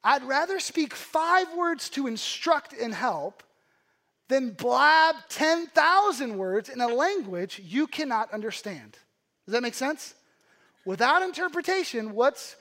[0.03, 3.43] I'd rather speak five words to instruct and help
[4.27, 8.97] than blab 10,000 words in a language you cannot understand.
[9.45, 10.13] Does that make sense?
[10.85, 12.55] Without interpretation, what's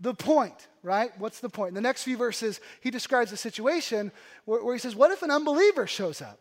[0.00, 1.10] the point, right?
[1.18, 1.70] What's the point?
[1.70, 4.12] In the next few verses, he describes a situation
[4.44, 6.38] where, where he says, What if an unbeliever shows up?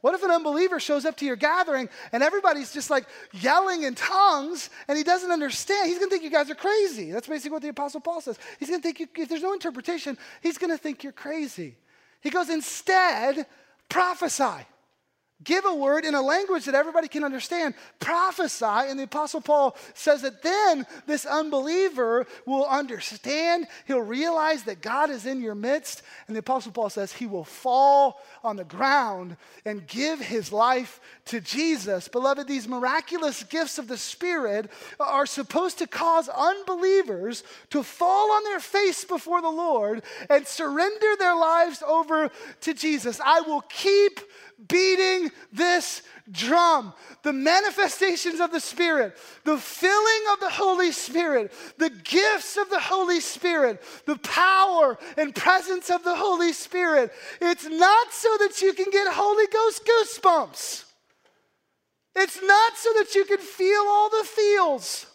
[0.00, 3.94] What if an unbeliever shows up to your gathering and everybody's just like yelling in
[3.94, 5.88] tongues and he doesn't understand?
[5.88, 7.10] He's going to think you guys are crazy.
[7.10, 8.38] That's basically what the Apostle Paul says.
[8.58, 11.76] He's going to think you, if there's no interpretation, he's going to think you're crazy.
[12.22, 13.46] He goes, instead,
[13.90, 14.66] prophesy.
[15.42, 17.74] Give a word in a language that everybody can understand.
[17.98, 18.64] Prophesy.
[18.66, 23.66] And the Apostle Paul says that then this unbeliever will understand.
[23.86, 26.02] He'll realize that God is in your midst.
[26.26, 31.00] And the Apostle Paul says he will fall on the ground and give his life
[31.26, 32.06] to Jesus.
[32.08, 38.44] Beloved, these miraculous gifts of the Spirit are supposed to cause unbelievers to fall on
[38.44, 42.30] their face before the Lord and surrender their lives over
[42.60, 43.20] to Jesus.
[43.24, 44.20] I will keep
[44.68, 46.92] beating this drum.
[47.22, 52.80] The manifestations of the Spirit, the filling of the Holy Spirit, the gifts of the
[52.80, 57.12] Holy Spirit, the power and presence of the Holy Spirit.
[57.40, 60.84] It's not so that you can get Holy Ghost goosebumps.
[62.16, 65.06] It's not so that you can feel all the feels.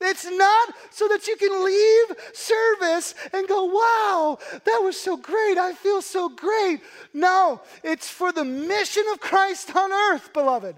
[0.00, 5.58] It's not so that you can leave service and go, wow, that was so great.
[5.58, 6.80] I feel so great.
[7.12, 10.76] No, it's for the mission of Christ on earth, beloved.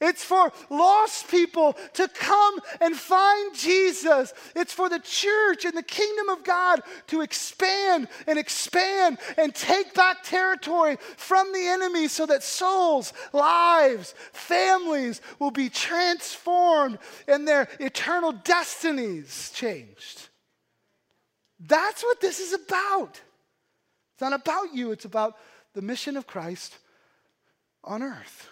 [0.00, 4.32] It's for lost people to come and find Jesus.
[4.54, 9.94] It's for the church and the kingdom of God to expand and expand and take
[9.94, 17.68] back territory from the enemy so that souls, lives, families will be transformed and their
[17.80, 20.28] eternal destinies changed.
[21.58, 23.20] That's what this is about.
[24.12, 25.36] It's not about you, it's about
[25.74, 26.78] the mission of Christ
[27.82, 28.48] on earth.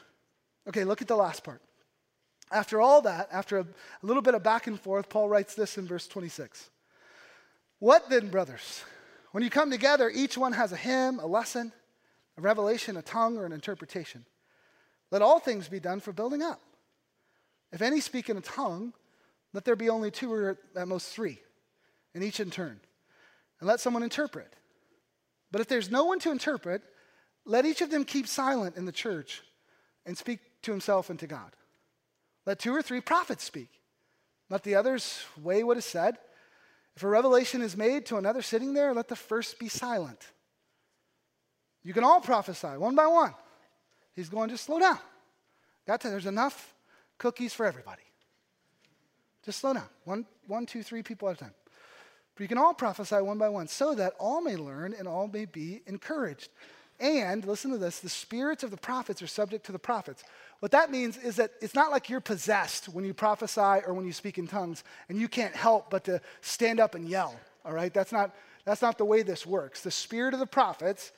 [0.69, 1.61] Okay, look at the last part.
[2.51, 5.79] After all that, after a, a little bit of back and forth, Paul writes this
[5.79, 6.71] in verse 26.
[7.79, 8.85] What then, brothers?
[9.33, 11.73] When you come together, each one has a hymn, a lesson,
[12.39, 14.25] a revelation, a tongue, or an interpretation.
[15.11, 16.61] Let all things be done for building up.
[17.73, 18.93] If any speak in a tongue,
[19.53, 21.41] let there be only two or at most three,
[22.15, 22.81] and each in turn.
[23.61, 24.53] And let someone interpret.
[25.51, 26.83] But if there's no one to interpret,
[27.45, 29.43] let each of them keep silent in the church
[30.05, 31.51] and speak to himself and to God.
[32.45, 33.69] Let two or three prophets speak.
[34.51, 36.19] Let the others weigh what is said.
[36.95, 40.21] If a revelation is made to another sitting there, let the first be silent.
[41.83, 43.35] You can all prophesy one by one.
[44.15, 44.99] He's going, just slow down.
[45.87, 46.75] Got to, there's enough
[47.19, 48.03] cookies for everybody.
[49.45, 49.89] Just slow down.
[50.05, 51.55] One, one, two, three people at a time.
[52.35, 55.29] But you can all prophesy one by one so that all may learn and all
[55.29, 56.49] may be encouraged.
[56.99, 60.25] And listen to this the spirits of the prophets are subject to the prophets.
[60.61, 64.07] What that means is that it's not like you're possessed when you prophesy or when
[64.07, 67.35] you speak in tongues and you can't help but to stand up and yell.
[67.65, 67.93] All right?
[67.93, 68.35] That's not,
[68.65, 69.83] that's not the way this works.
[69.83, 71.13] The spirit of the prophets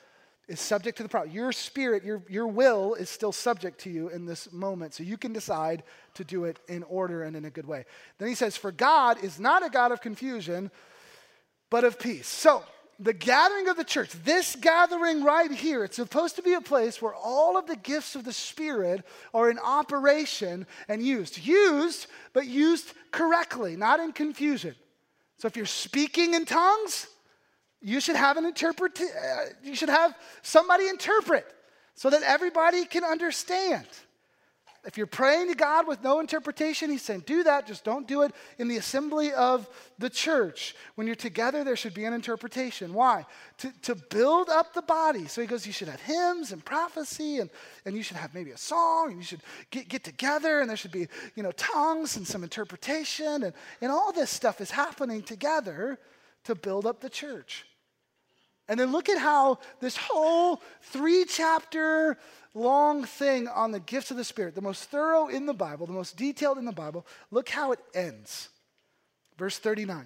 [0.49, 1.31] is subject to the prophet.
[1.31, 4.95] Your spirit, your, your will is still subject to you in this moment.
[4.95, 5.83] So you can decide
[6.15, 7.85] to do it in order and in a good way.
[8.17, 10.71] Then he says, For God is not a God of confusion,
[11.69, 12.27] but of peace.
[12.27, 12.63] So
[12.99, 17.01] the gathering of the church, this gathering right here, it's supposed to be a place
[17.01, 21.37] where all of the gifts of the Spirit are in operation and used.
[21.37, 24.75] Used, but used correctly, not in confusion.
[25.37, 27.07] So if you're speaking in tongues,
[27.81, 28.99] you should have an interpret.
[28.99, 29.05] Uh,
[29.63, 31.45] you should have somebody interpret
[31.95, 33.87] so that everybody can understand.
[34.85, 38.21] If you're praying to God with no interpretation, he's saying, do that, just don't do
[38.21, 39.67] it in the assembly of
[39.97, 40.73] the church.
[40.95, 42.93] When you're together, there should be an interpretation.
[42.93, 43.25] Why?
[43.57, 45.27] To, to build up the body.
[45.27, 47.49] So he goes, you should have hymns and prophecy, and,
[47.85, 50.77] and you should have maybe a song, and you should get, get together, and there
[50.77, 55.21] should be, you know, tongues and some interpretation, and, and all this stuff is happening
[55.21, 55.99] together
[56.45, 57.65] to build up the church.
[58.69, 62.19] And then look at how this whole three chapter
[62.53, 65.93] long thing on the gifts of the Spirit, the most thorough in the Bible, the
[65.93, 68.49] most detailed in the Bible, look how it ends.
[69.37, 70.05] Verse 39.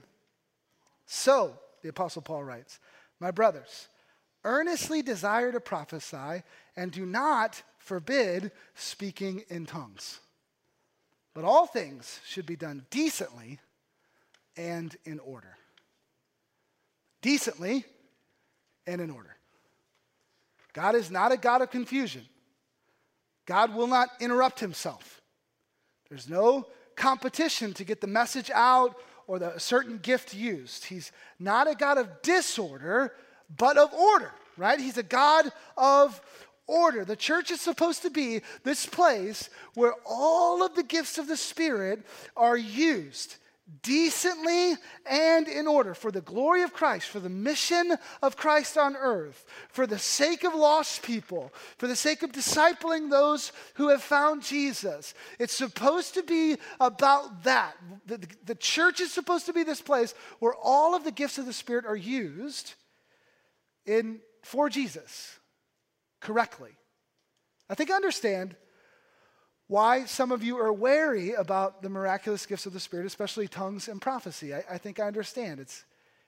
[1.05, 2.79] So, the Apostle Paul writes,
[3.19, 3.89] My brothers,
[4.45, 6.43] earnestly desire to prophesy
[6.77, 10.21] and do not forbid speaking in tongues.
[11.33, 13.59] But all things should be done decently
[14.55, 15.57] and in order.
[17.21, 17.85] Decently
[18.87, 19.35] and in order.
[20.73, 22.23] God is not a God of confusion.
[23.45, 25.21] God will not interrupt himself.
[26.09, 28.95] There's no competition to get the message out
[29.27, 30.85] or the certain gift used.
[30.85, 33.13] He's not a God of disorder,
[33.57, 34.79] but of order, right?
[34.79, 36.21] He's a God of
[36.67, 37.05] order.
[37.05, 41.37] The church is supposed to be this place where all of the gifts of the
[41.37, 42.05] Spirit
[42.35, 43.35] are used
[43.81, 48.95] decently and in order for the glory of Christ, for the mission of Christ on
[48.95, 54.01] earth, for the sake of lost people, for the sake of discipling those who have
[54.01, 55.13] found Jesus.
[55.39, 57.75] It's supposed to be about that.
[58.05, 61.37] The, the, the church is supposed to be this place where all of the gifts
[61.37, 62.73] of the Spirit are used
[63.85, 65.37] in, for Jesus
[66.21, 66.71] correctly.
[67.69, 68.55] I think I understand
[69.67, 73.87] why some of you are wary about the miraculous gifts of the Spirit, especially tongues
[73.87, 74.53] and prophecy.
[74.53, 75.59] I, I, think I understand.
[75.59, 75.85] It's,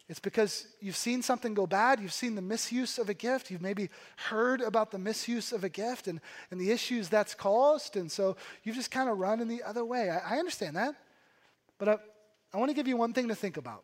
[0.07, 3.61] it's because you've seen something go bad, you've seen the misuse of a gift, you've
[3.61, 3.89] maybe
[4.29, 6.21] heard about the misuse of a gift and,
[6.51, 9.83] and the issues that's caused, and so you've just kind of run in the other
[9.83, 10.09] way.
[10.09, 10.95] I, I understand that.
[11.77, 11.97] But I,
[12.53, 13.83] I want to give you one thing to think about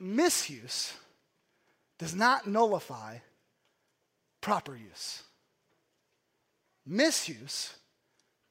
[0.00, 0.94] misuse
[1.98, 3.18] does not nullify
[4.40, 5.22] proper use.
[6.90, 7.72] Misuse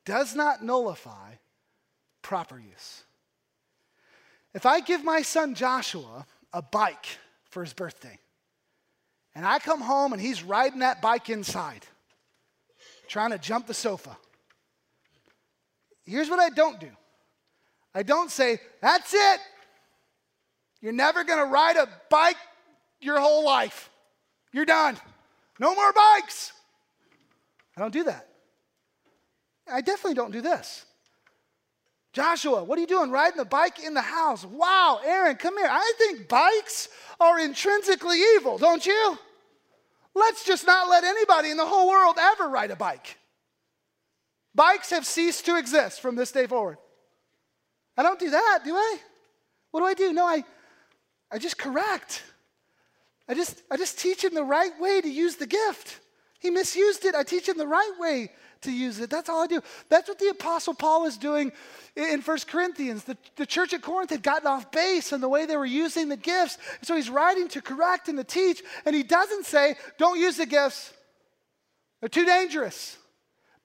[0.05, 1.33] does not nullify
[2.21, 3.03] proper use.
[4.53, 7.05] If I give my son Joshua a bike
[7.49, 8.17] for his birthday,
[9.35, 11.85] and I come home and he's riding that bike inside,
[13.09, 14.15] trying to jump the sofa,
[16.05, 16.89] here's what I don't do
[17.93, 19.39] I don't say, That's it.
[20.79, 22.37] You're never going to ride a bike
[23.01, 23.89] your whole life.
[24.53, 24.97] You're done.
[25.59, 26.53] No more bikes.
[27.75, 28.28] I don't do that.
[29.71, 30.85] I definitely don't do this.
[32.11, 33.11] Joshua, what are you doing?
[33.11, 34.43] Riding the bike in the house.
[34.43, 35.69] Wow, Aaron, come here.
[35.69, 36.89] I think bikes
[37.19, 39.17] are intrinsically evil, don't you?
[40.15, 43.17] Let's just not let anybody in the whole world ever ride a bike.
[44.55, 46.77] Bikes have ceased to exist from this day forward.
[47.95, 48.97] I don't do that, do I?
[49.71, 50.11] What do I do?
[50.11, 50.43] No, I,
[51.31, 52.23] I just correct.
[53.27, 55.99] I just, I just teach him the right way to use the gift.
[56.39, 57.13] He misused it.
[57.13, 58.31] I teach him the right way
[58.61, 59.09] to use it.
[59.09, 59.61] That's all I do.
[59.89, 61.51] That's what the Apostle Paul is doing
[61.95, 63.03] in 1 Corinthians.
[63.03, 66.09] The, the church at Corinth had gotten off base in the way they were using
[66.09, 66.57] the gifts.
[66.81, 70.45] So he's writing to correct and to teach, and he doesn't say, don't use the
[70.45, 70.93] gifts.
[71.99, 72.97] They're too dangerous.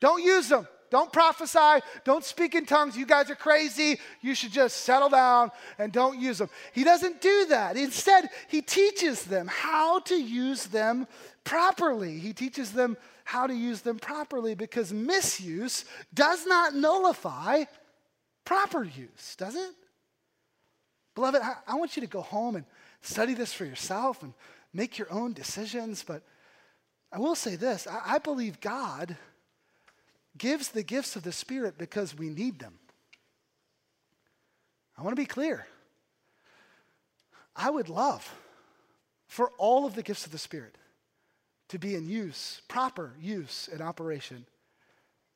[0.00, 0.66] Don't use them.
[0.90, 1.84] Don't prophesy.
[2.04, 2.96] Don't speak in tongues.
[2.96, 3.98] You guys are crazy.
[4.20, 6.50] You should just settle down and don't use them.
[6.72, 7.76] He doesn't do that.
[7.76, 11.08] Instead, he teaches them how to use them
[11.42, 12.18] properly.
[12.18, 17.64] He teaches them how to use them properly because misuse does not nullify
[18.44, 19.70] proper use, does it?
[21.14, 22.64] Beloved, I, I want you to go home and
[23.00, 24.34] study this for yourself and
[24.72, 26.04] make your own decisions.
[26.06, 26.22] But
[27.10, 29.16] I will say this I, I believe God
[30.36, 32.74] gives the gifts of the Spirit because we need them.
[34.98, 35.66] I want to be clear.
[37.56, 38.32] I would love
[39.28, 40.76] for all of the gifts of the Spirit
[41.74, 44.46] to be in use, proper use and operation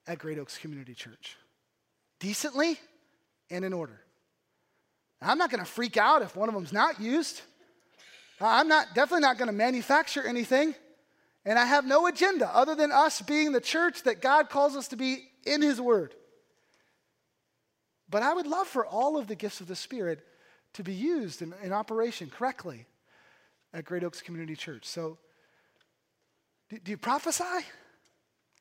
[0.07, 1.36] at Great Oaks Community Church.
[2.20, 2.78] Decently
[3.51, 4.01] and in order.
[5.20, 7.43] I'm not going to freak out if one of them's not used.
[8.41, 10.76] Uh, I'm not definitely not going to manufacture anything.
[11.45, 14.89] And I have no agenda other than us being the church that God calls us
[14.89, 16.14] to be in His Word.
[18.09, 20.24] But I would love for all of the gifts of the Spirit
[20.74, 22.86] to be used in, in operation correctly
[23.74, 24.84] at Great Oaks Community Church.
[24.84, 25.18] So
[26.71, 27.64] do, do you prophesy?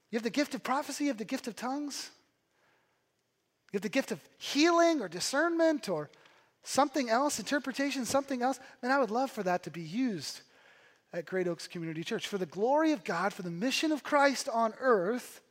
[0.10, 2.12] You have the gift of prophecy, you have the gift of tongues.
[3.74, 6.10] You have the gift of healing or discernment or
[6.64, 8.60] something else, interpretation, something else.
[8.82, 10.42] And I would love for that to be used
[11.12, 12.28] at Great Oaks Community Church.
[12.28, 15.42] For the glory of God, for the mission of Christ on earth,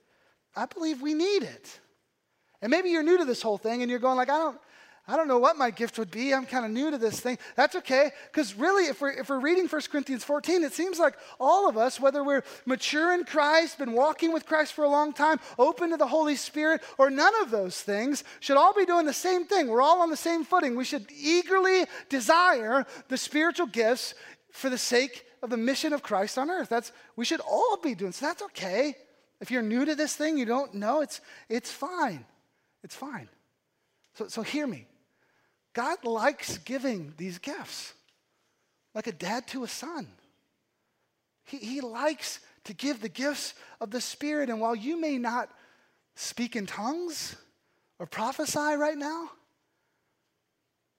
[0.55, 1.81] I believe we need it.
[2.63, 4.59] And maybe you're new to this whole thing and you're going like, I don't,
[5.09, 6.35] I don't know what my gift would be.
[6.35, 7.39] I'm kind of new to this thing.
[7.55, 11.15] That's okay, because really, if we're, if we're reading 1 Corinthians 14, it seems like
[11.39, 15.13] all of us, whether we're mature in Christ, been walking with Christ for a long
[15.13, 19.07] time, open to the Holy Spirit, or none of those things, should all be doing
[19.07, 19.69] the same thing.
[19.69, 20.75] We're all on the same footing.
[20.75, 24.15] We should eagerly desire the spiritual gifts
[24.51, 26.69] for the sake of the mission of Christ on earth.
[26.69, 28.27] That's, we should all be doing so.
[28.27, 28.97] That's okay.
[29.41, 32.25] If you're new to this thing, you don't know, it's, it's fine.
[32.83, 33.29] It's fine.
[34.15, 34.89] So, so hear me.
[35.77, 37.93] God likes giving these gifts,
[38.95, 40.09] like a dad to a son.
[41.45, 44.49] He, he likes to give the gifts of the Spirit.
[44.49, 45.51] And while you may not
[46.15, 47.37] speak in tongues
[47.99, 49.29] or prophesy right now,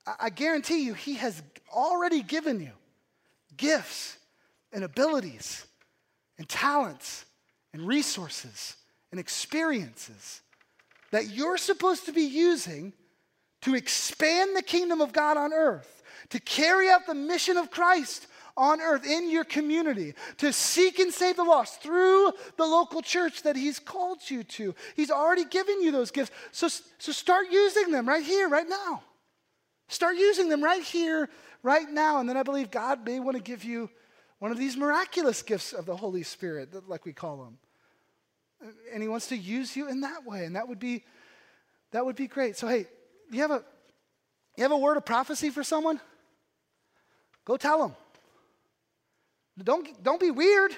[0.05, 1.41] I, I guarantee you, He has
[1.73, 2.73] already given you
[3.57, 4.19] gifts
[4.71, 5.65] and abilities
[6.37, 7.25] and talents
[7.73, 8.75] and resources
[9.09, 10.41] and experiences
[11.09, 12.93] that you're supposed to be using
[13.61, 18.27] to expand the kingdom of God on earth, to carry out the mission of Christ
[18.57, 23.43] on earth in your community, to seek and save the lost through the local church
[23.43, 24.73] that He's called you to.
[24.95, 26.31] He's already given you those gifts.
[26.51, 29.03] So, so start using them right here, right now.
[29.89, 31.29] Start using them right here,
[31.61, 32.19] right now.
[32.19, 33.89] And then I believe God may want to give you
[34.39, 37.57] one of these miraculous gifts of the Holy Spirit, like we call them.
[38.91, 40.45] And He wants to use you in that way.
[40.45, 41.03] And that would be,
[41.91, 42.57] that would be great.
[42.57, 42.87] So, hey,
[43.31, 43.63] you have a,
[44.55, 45.99] you have a word of prophecy for someone?
[47.45, 47.95] Go tell them.
[49.63, 50.71] Don't, don't be weird.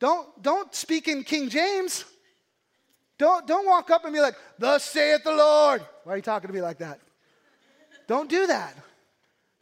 [0.00, 2.04] Don't, don't speak in King James.
[3.18, 5.80] Don't, don't walk up and be like, Thus saith the Lord.
[6.04, 6.98] Why are you talking to me like that?
[8.08, 8.76] don't do that.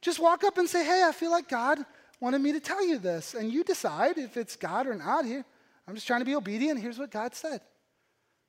[0.00, 1.78] Just walk up and say, Hey, I feel like God
[2.20, 3.34] wanted me to tell you this.
[3.34, 5.24] And you decide if it's God or not.
[5.24, 5.44] Here,
[5.86, 6.80] I'm just trying to be obedient.
[6.80, 7.60] Here's what God said.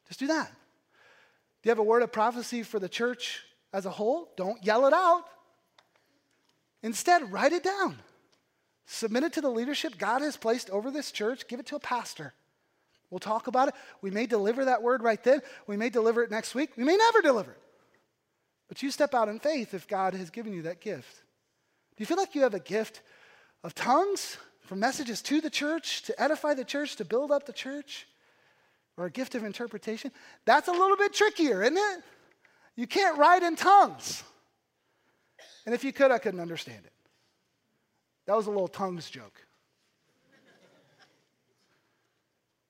[0.07, 0.51] Just do that.
[1.61, 4.31] Do you have a word of prophecy for the church as a whole?
[4.35, 5.25] Don't yell it out.
[6.81, 7.97] Instead, write it down.
[8.87, 11.47] Submit it to the leadership God has placed over this church.
[11.47, 12.33] Give it to a pastor.
[13.09, 13.75] We'll talk about it.
[14.01, 15.41] We may deliver that word right then.
[15.67, 16.71] We may deliver it next week.
[16.77, 17.61] We may never deliver it.
[18.67, 21.13] But you step out in faith if God has given you that gift.
[21.95, 23.01] Do you feel like you have a gift
[23.63, 27.53] of tongues for messages to the church, to edify the church, to build up the
[27.53, 28.07] church?
[28.97, 30.11] Or a gift of interpretation?
[30.45, 32.03] That's a little bit trickier, isn't it?
[32.75, 34.23] You can't write in tongues.
[35.65, 36.93] And if you could, I couldn't understand it.
[38.25, 39.45] That was a little tongues joke.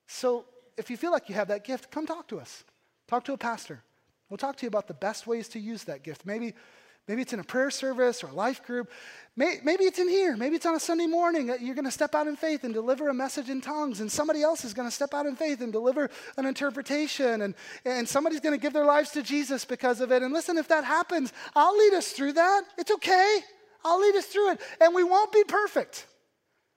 [0.07, 0.45] So
[0.77, 2.63] if you feel like you have that gift, come talk to us.
[3.07, 3.81] Talk to a pastor.
[4.29, 6.25] We'll talk to you about the best ways to use that gift.
[6.25, 6.53] Maybe,
[7.07, 8.89] maybe it's in a prayer service or a life group.
[9.37, 10.35] Maybe it's in here.
[10.35, 11.49] Maybe it's on a Sunday morning.
[11.49, 14.11] Uh, you're going to step out in faith and deliver a message in tongues, and
[14.11, 18.07] somebody else is going to step out in faith and deliver an interpretation, and, and
[18.07, 20.21] somebody's going to give their lives to Jesus because of it.
[20.21, 22.63] And listen, if that happens, I'll lead us through that.
[22.77, 23.39] It's okay.
[23.85, 24.61] I'll lead us through it.
[24.81, 26.05] And we won't be perfect.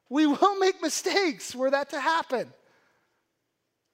[0.09, 2.53] We will make mistakes were that to happen.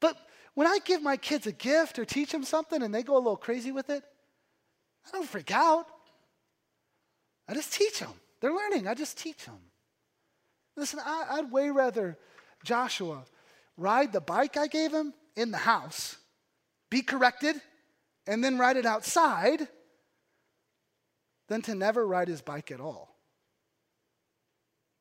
[0.01, 0.17] But
[0.55, 3.19] when I give my kids a gift or teach them something and they go a
[3.19, 4.03] little crazy with it,
[5.07, 5.87] I don't freak out.
[7.51, 8.13] I just teach them.
[8.41, 8.87] They're learning.
[8.87, 9.59] I just teach them.
[10.77, 12.17] Listen, I, would way rather
[12.63, 13.25] Joshua
[13.77, 16.17] ride the bike I gave him in the house,
[16.91, 17.57] be corrected,
[18.29, 19.67] and then ride it outside
[21.49, 23.17] than to never ride his bike at all.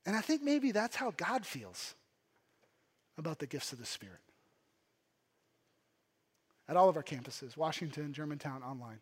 [0.07, 1.93] And I think maybe that's how God feels
[3.15, 4.21] about the gifts of the Spirit.
[6.67, 9.01] At all of our campuses, Washington, Germantown, online.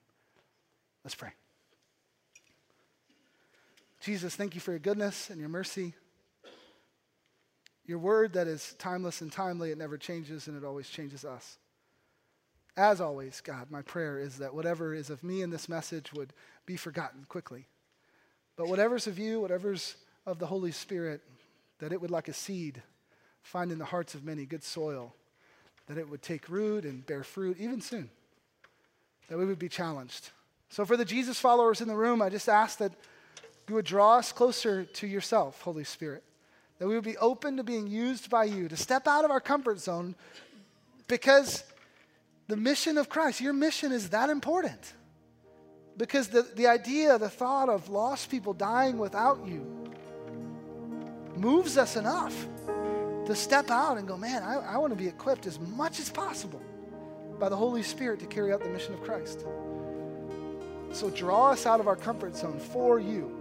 [1.06, 1.32] Let's pray.
[4.00, 5.94] Jesus, thank you for your goodness and your mercy.
[7.86, 11.58] Your word that is timeless and timely, it never changes and it always changes us.
[12.76, 16.32] As always, God, my prayer is that whatever is of me in this message would
[16.66, 17.66] be forgotten quickly.
[18.56, 19.96] But whatever's of you, whatever's
[20.28, 21.22] of the Holy Spirit,
[21.80, 22.84] that it would, like a seed,
[23.42, 25.16] find in the hearts of many good soil,
[25.88, 28.10] that it would take root and bear fruit even soon,
[29.30, 30.32] that we would be challenged.
[30.70, 32.92] So, for the Jesus followers in the room, I just ask that
[33.70, 36.24] you would draw us closer to yourself, Holy Spirit,
[36.80, 39.42] that we would be open to being used by you, to step out of our
[39.42, 40.16] comfort zone
[41.08, 41.64] because
[42.48, 44.94] the mission of Christ, your mission is that important.
[45.98, 49.66] Because the, the idea, the thought of lost people dying without you
[51.36, 52.48] moves us enough
[53.26, 56.10] to step out and go, man, I, I want to be equipped as much as
[56.10, 56.62] possible
[57.40, 59.46] by the Holy Spirit to carry out the mission of Christ.
[60.92, 63.37] So draw us out of our comfort zone for you,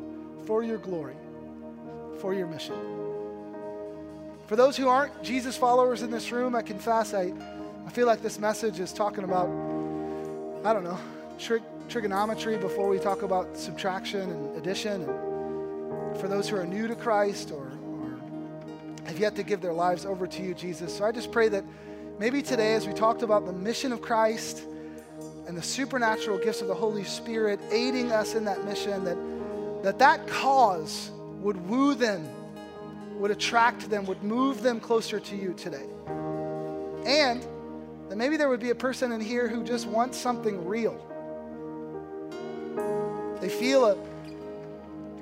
[0.47, 1.17] for your glory,
[2.21, 2.77] for your mission.
[4.47, 7.33] For those who aren't Jesus followers in this room, I confess I
[7.87, 9.47] I feel like this message is talking about,
[10.65, 10.99] I don't know,
[11.39, 15.03] trig- trigonometry before we talk about subtraction and addition.
[15.03, 18.19] And for those who are new to Christ or, or
[19.05, 20.97] have yet to give their lives over to you, Jesus.
[20.97, 21.65] So I just pray that
[22.19, 24.65] maybe today, as we talked about the mission of Christ
[25.47, 29.17] and the supernatural gifts of the Holy Spirit aiding us in that mission, that
[29.87, 32.29] that, that cause would woo them,
[33.21, 35.87] would attract them, would move them closer to you today.
[37.07, 37.47] And
[38.09, 41.01] that maybe there would be a person in here who just wants something real.
[43.41, 43.97] They feel a,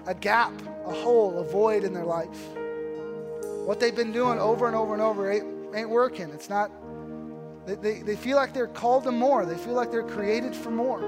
[0.06, 0.54] a gap,
[0.86, 2.48] a hole, a void in their life.
[3.66, 6.30] What they've been doing over and over and over ain't, ain't working.
[6.30, 6.70] It's not,
[7.66, 9.44] they, they, they feel like they're called to more.
[9.44, 11.04] They feel like they're created for more.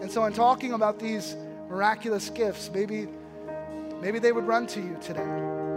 [0.00, 1.36] And so, in talking about these
[1.68, 3.08] miraculous gifts, maybe,
[4.00, 5.26] maybe they would run to you today.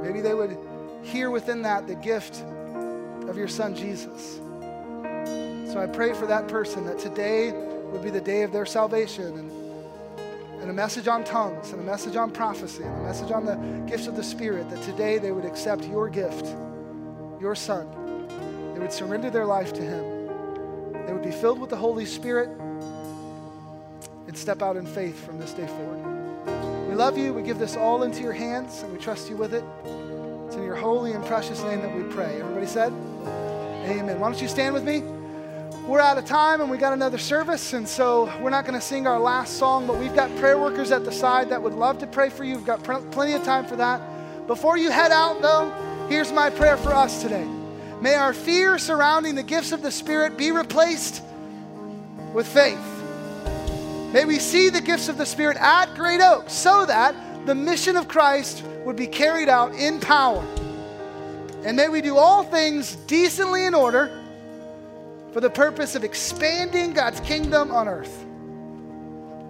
[0.01, 0.57] Maybe they would
[1.03, 2.43] hear within that the gift
[3.27, 4.39] of your son Jesus.
[5.71, 9.37] So I pray for that person that today would be the day of their salvation
[9.37, 9.51] and,
[10.61, 13.55] and a message on tongues and a message on prophecy and a message on the
[13.89, 16.45] gifts of the Spirit, that today they would accept your gift,
[17.39, 17.87] your son.
[18.73, 21.05] They would surrender their life to him.
[21.05, 22.49] They would be filled with the Holy Spirit.
[24.31, 26.87] And step out in faith from this day forward.
[26.87, 27.33] We love you.
[27.33, 29.65] We give this all into your hands and we trust you with it.
[30.47, 32.39] It's in your holy and precious name that we pray.
[32.39, 32.93] Everybody said,
[33.85, 34.21] Amen.
[34.21, 35.03] Why don't you stand with me?
[35.87, 38.85] we're out of time and we got another service, and so we're not going to
[38.85, 41.99] sing our last song, but we've got prayer workers at the side that would love
[41.99, 42.55] to pray for you.
[42.55, 44.47] We've got pr- plenty of time for that.
[44.47, 45.69] Before you head out, though,
[46.07, 47.45] here's my prayer for us today.
[47.99, 51.23] May our fear surrounding the gifts of the Spirit be replaced
[52.33, 52.90] with faith.
[54.13, 57.95] May we see the gifts of the Spirit at Great Oak so that the mission
[57.95, 60.45] of Christ would be carried out in power.
[61.63, 64.11] And may we do all things decently in order
[65.31, 68.25] for the purpose of expanding God's kingdom on earth.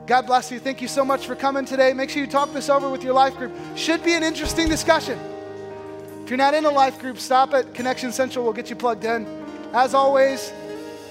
[0.06, 0.60] God bless you.
[0.60, 1.94] Thank you so much for coming today.
[1.94, 3.54] Make sure you talk this over with your life group.
[3.76, 5.18] Should be an interesting discussion.
[6.24, 8.46] If you're not in a life group, stop at Connection Central.
[8.46, 9.26] We'll get you plugged in.
[9.74, 10.54] As always,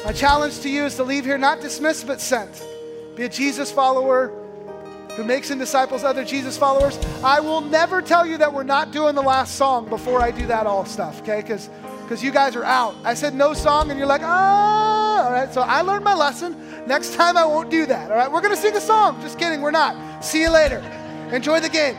[0.05, 2.65] my challenge to you is to leave here not dismissed but sent.
[3.21, 4.29] Be a Jesus follower
[5.11, 6.99] who makes and disciples other Jesus followers.
[7.23, 10.47] I will never tell you that we're not doing the last song before I do
[10.47, 11.43] that all stuff, okay?
[11.43, 11.69] Because
[12.01, 12.95] because you guys are out.
[13.05, 15.27] I said no song, and you're like, ah.
[15.27, 16.57] All right, so I learned my lesson.
[16.87, 18.11] Next time I won't do that.
[18.11, 19.21] All right, we're to sing a song.
[19.21, 20.25] Just kidding, we're not.
[20.25, 20.79] See you later.
[21.31, 21.99] Enjoy the game.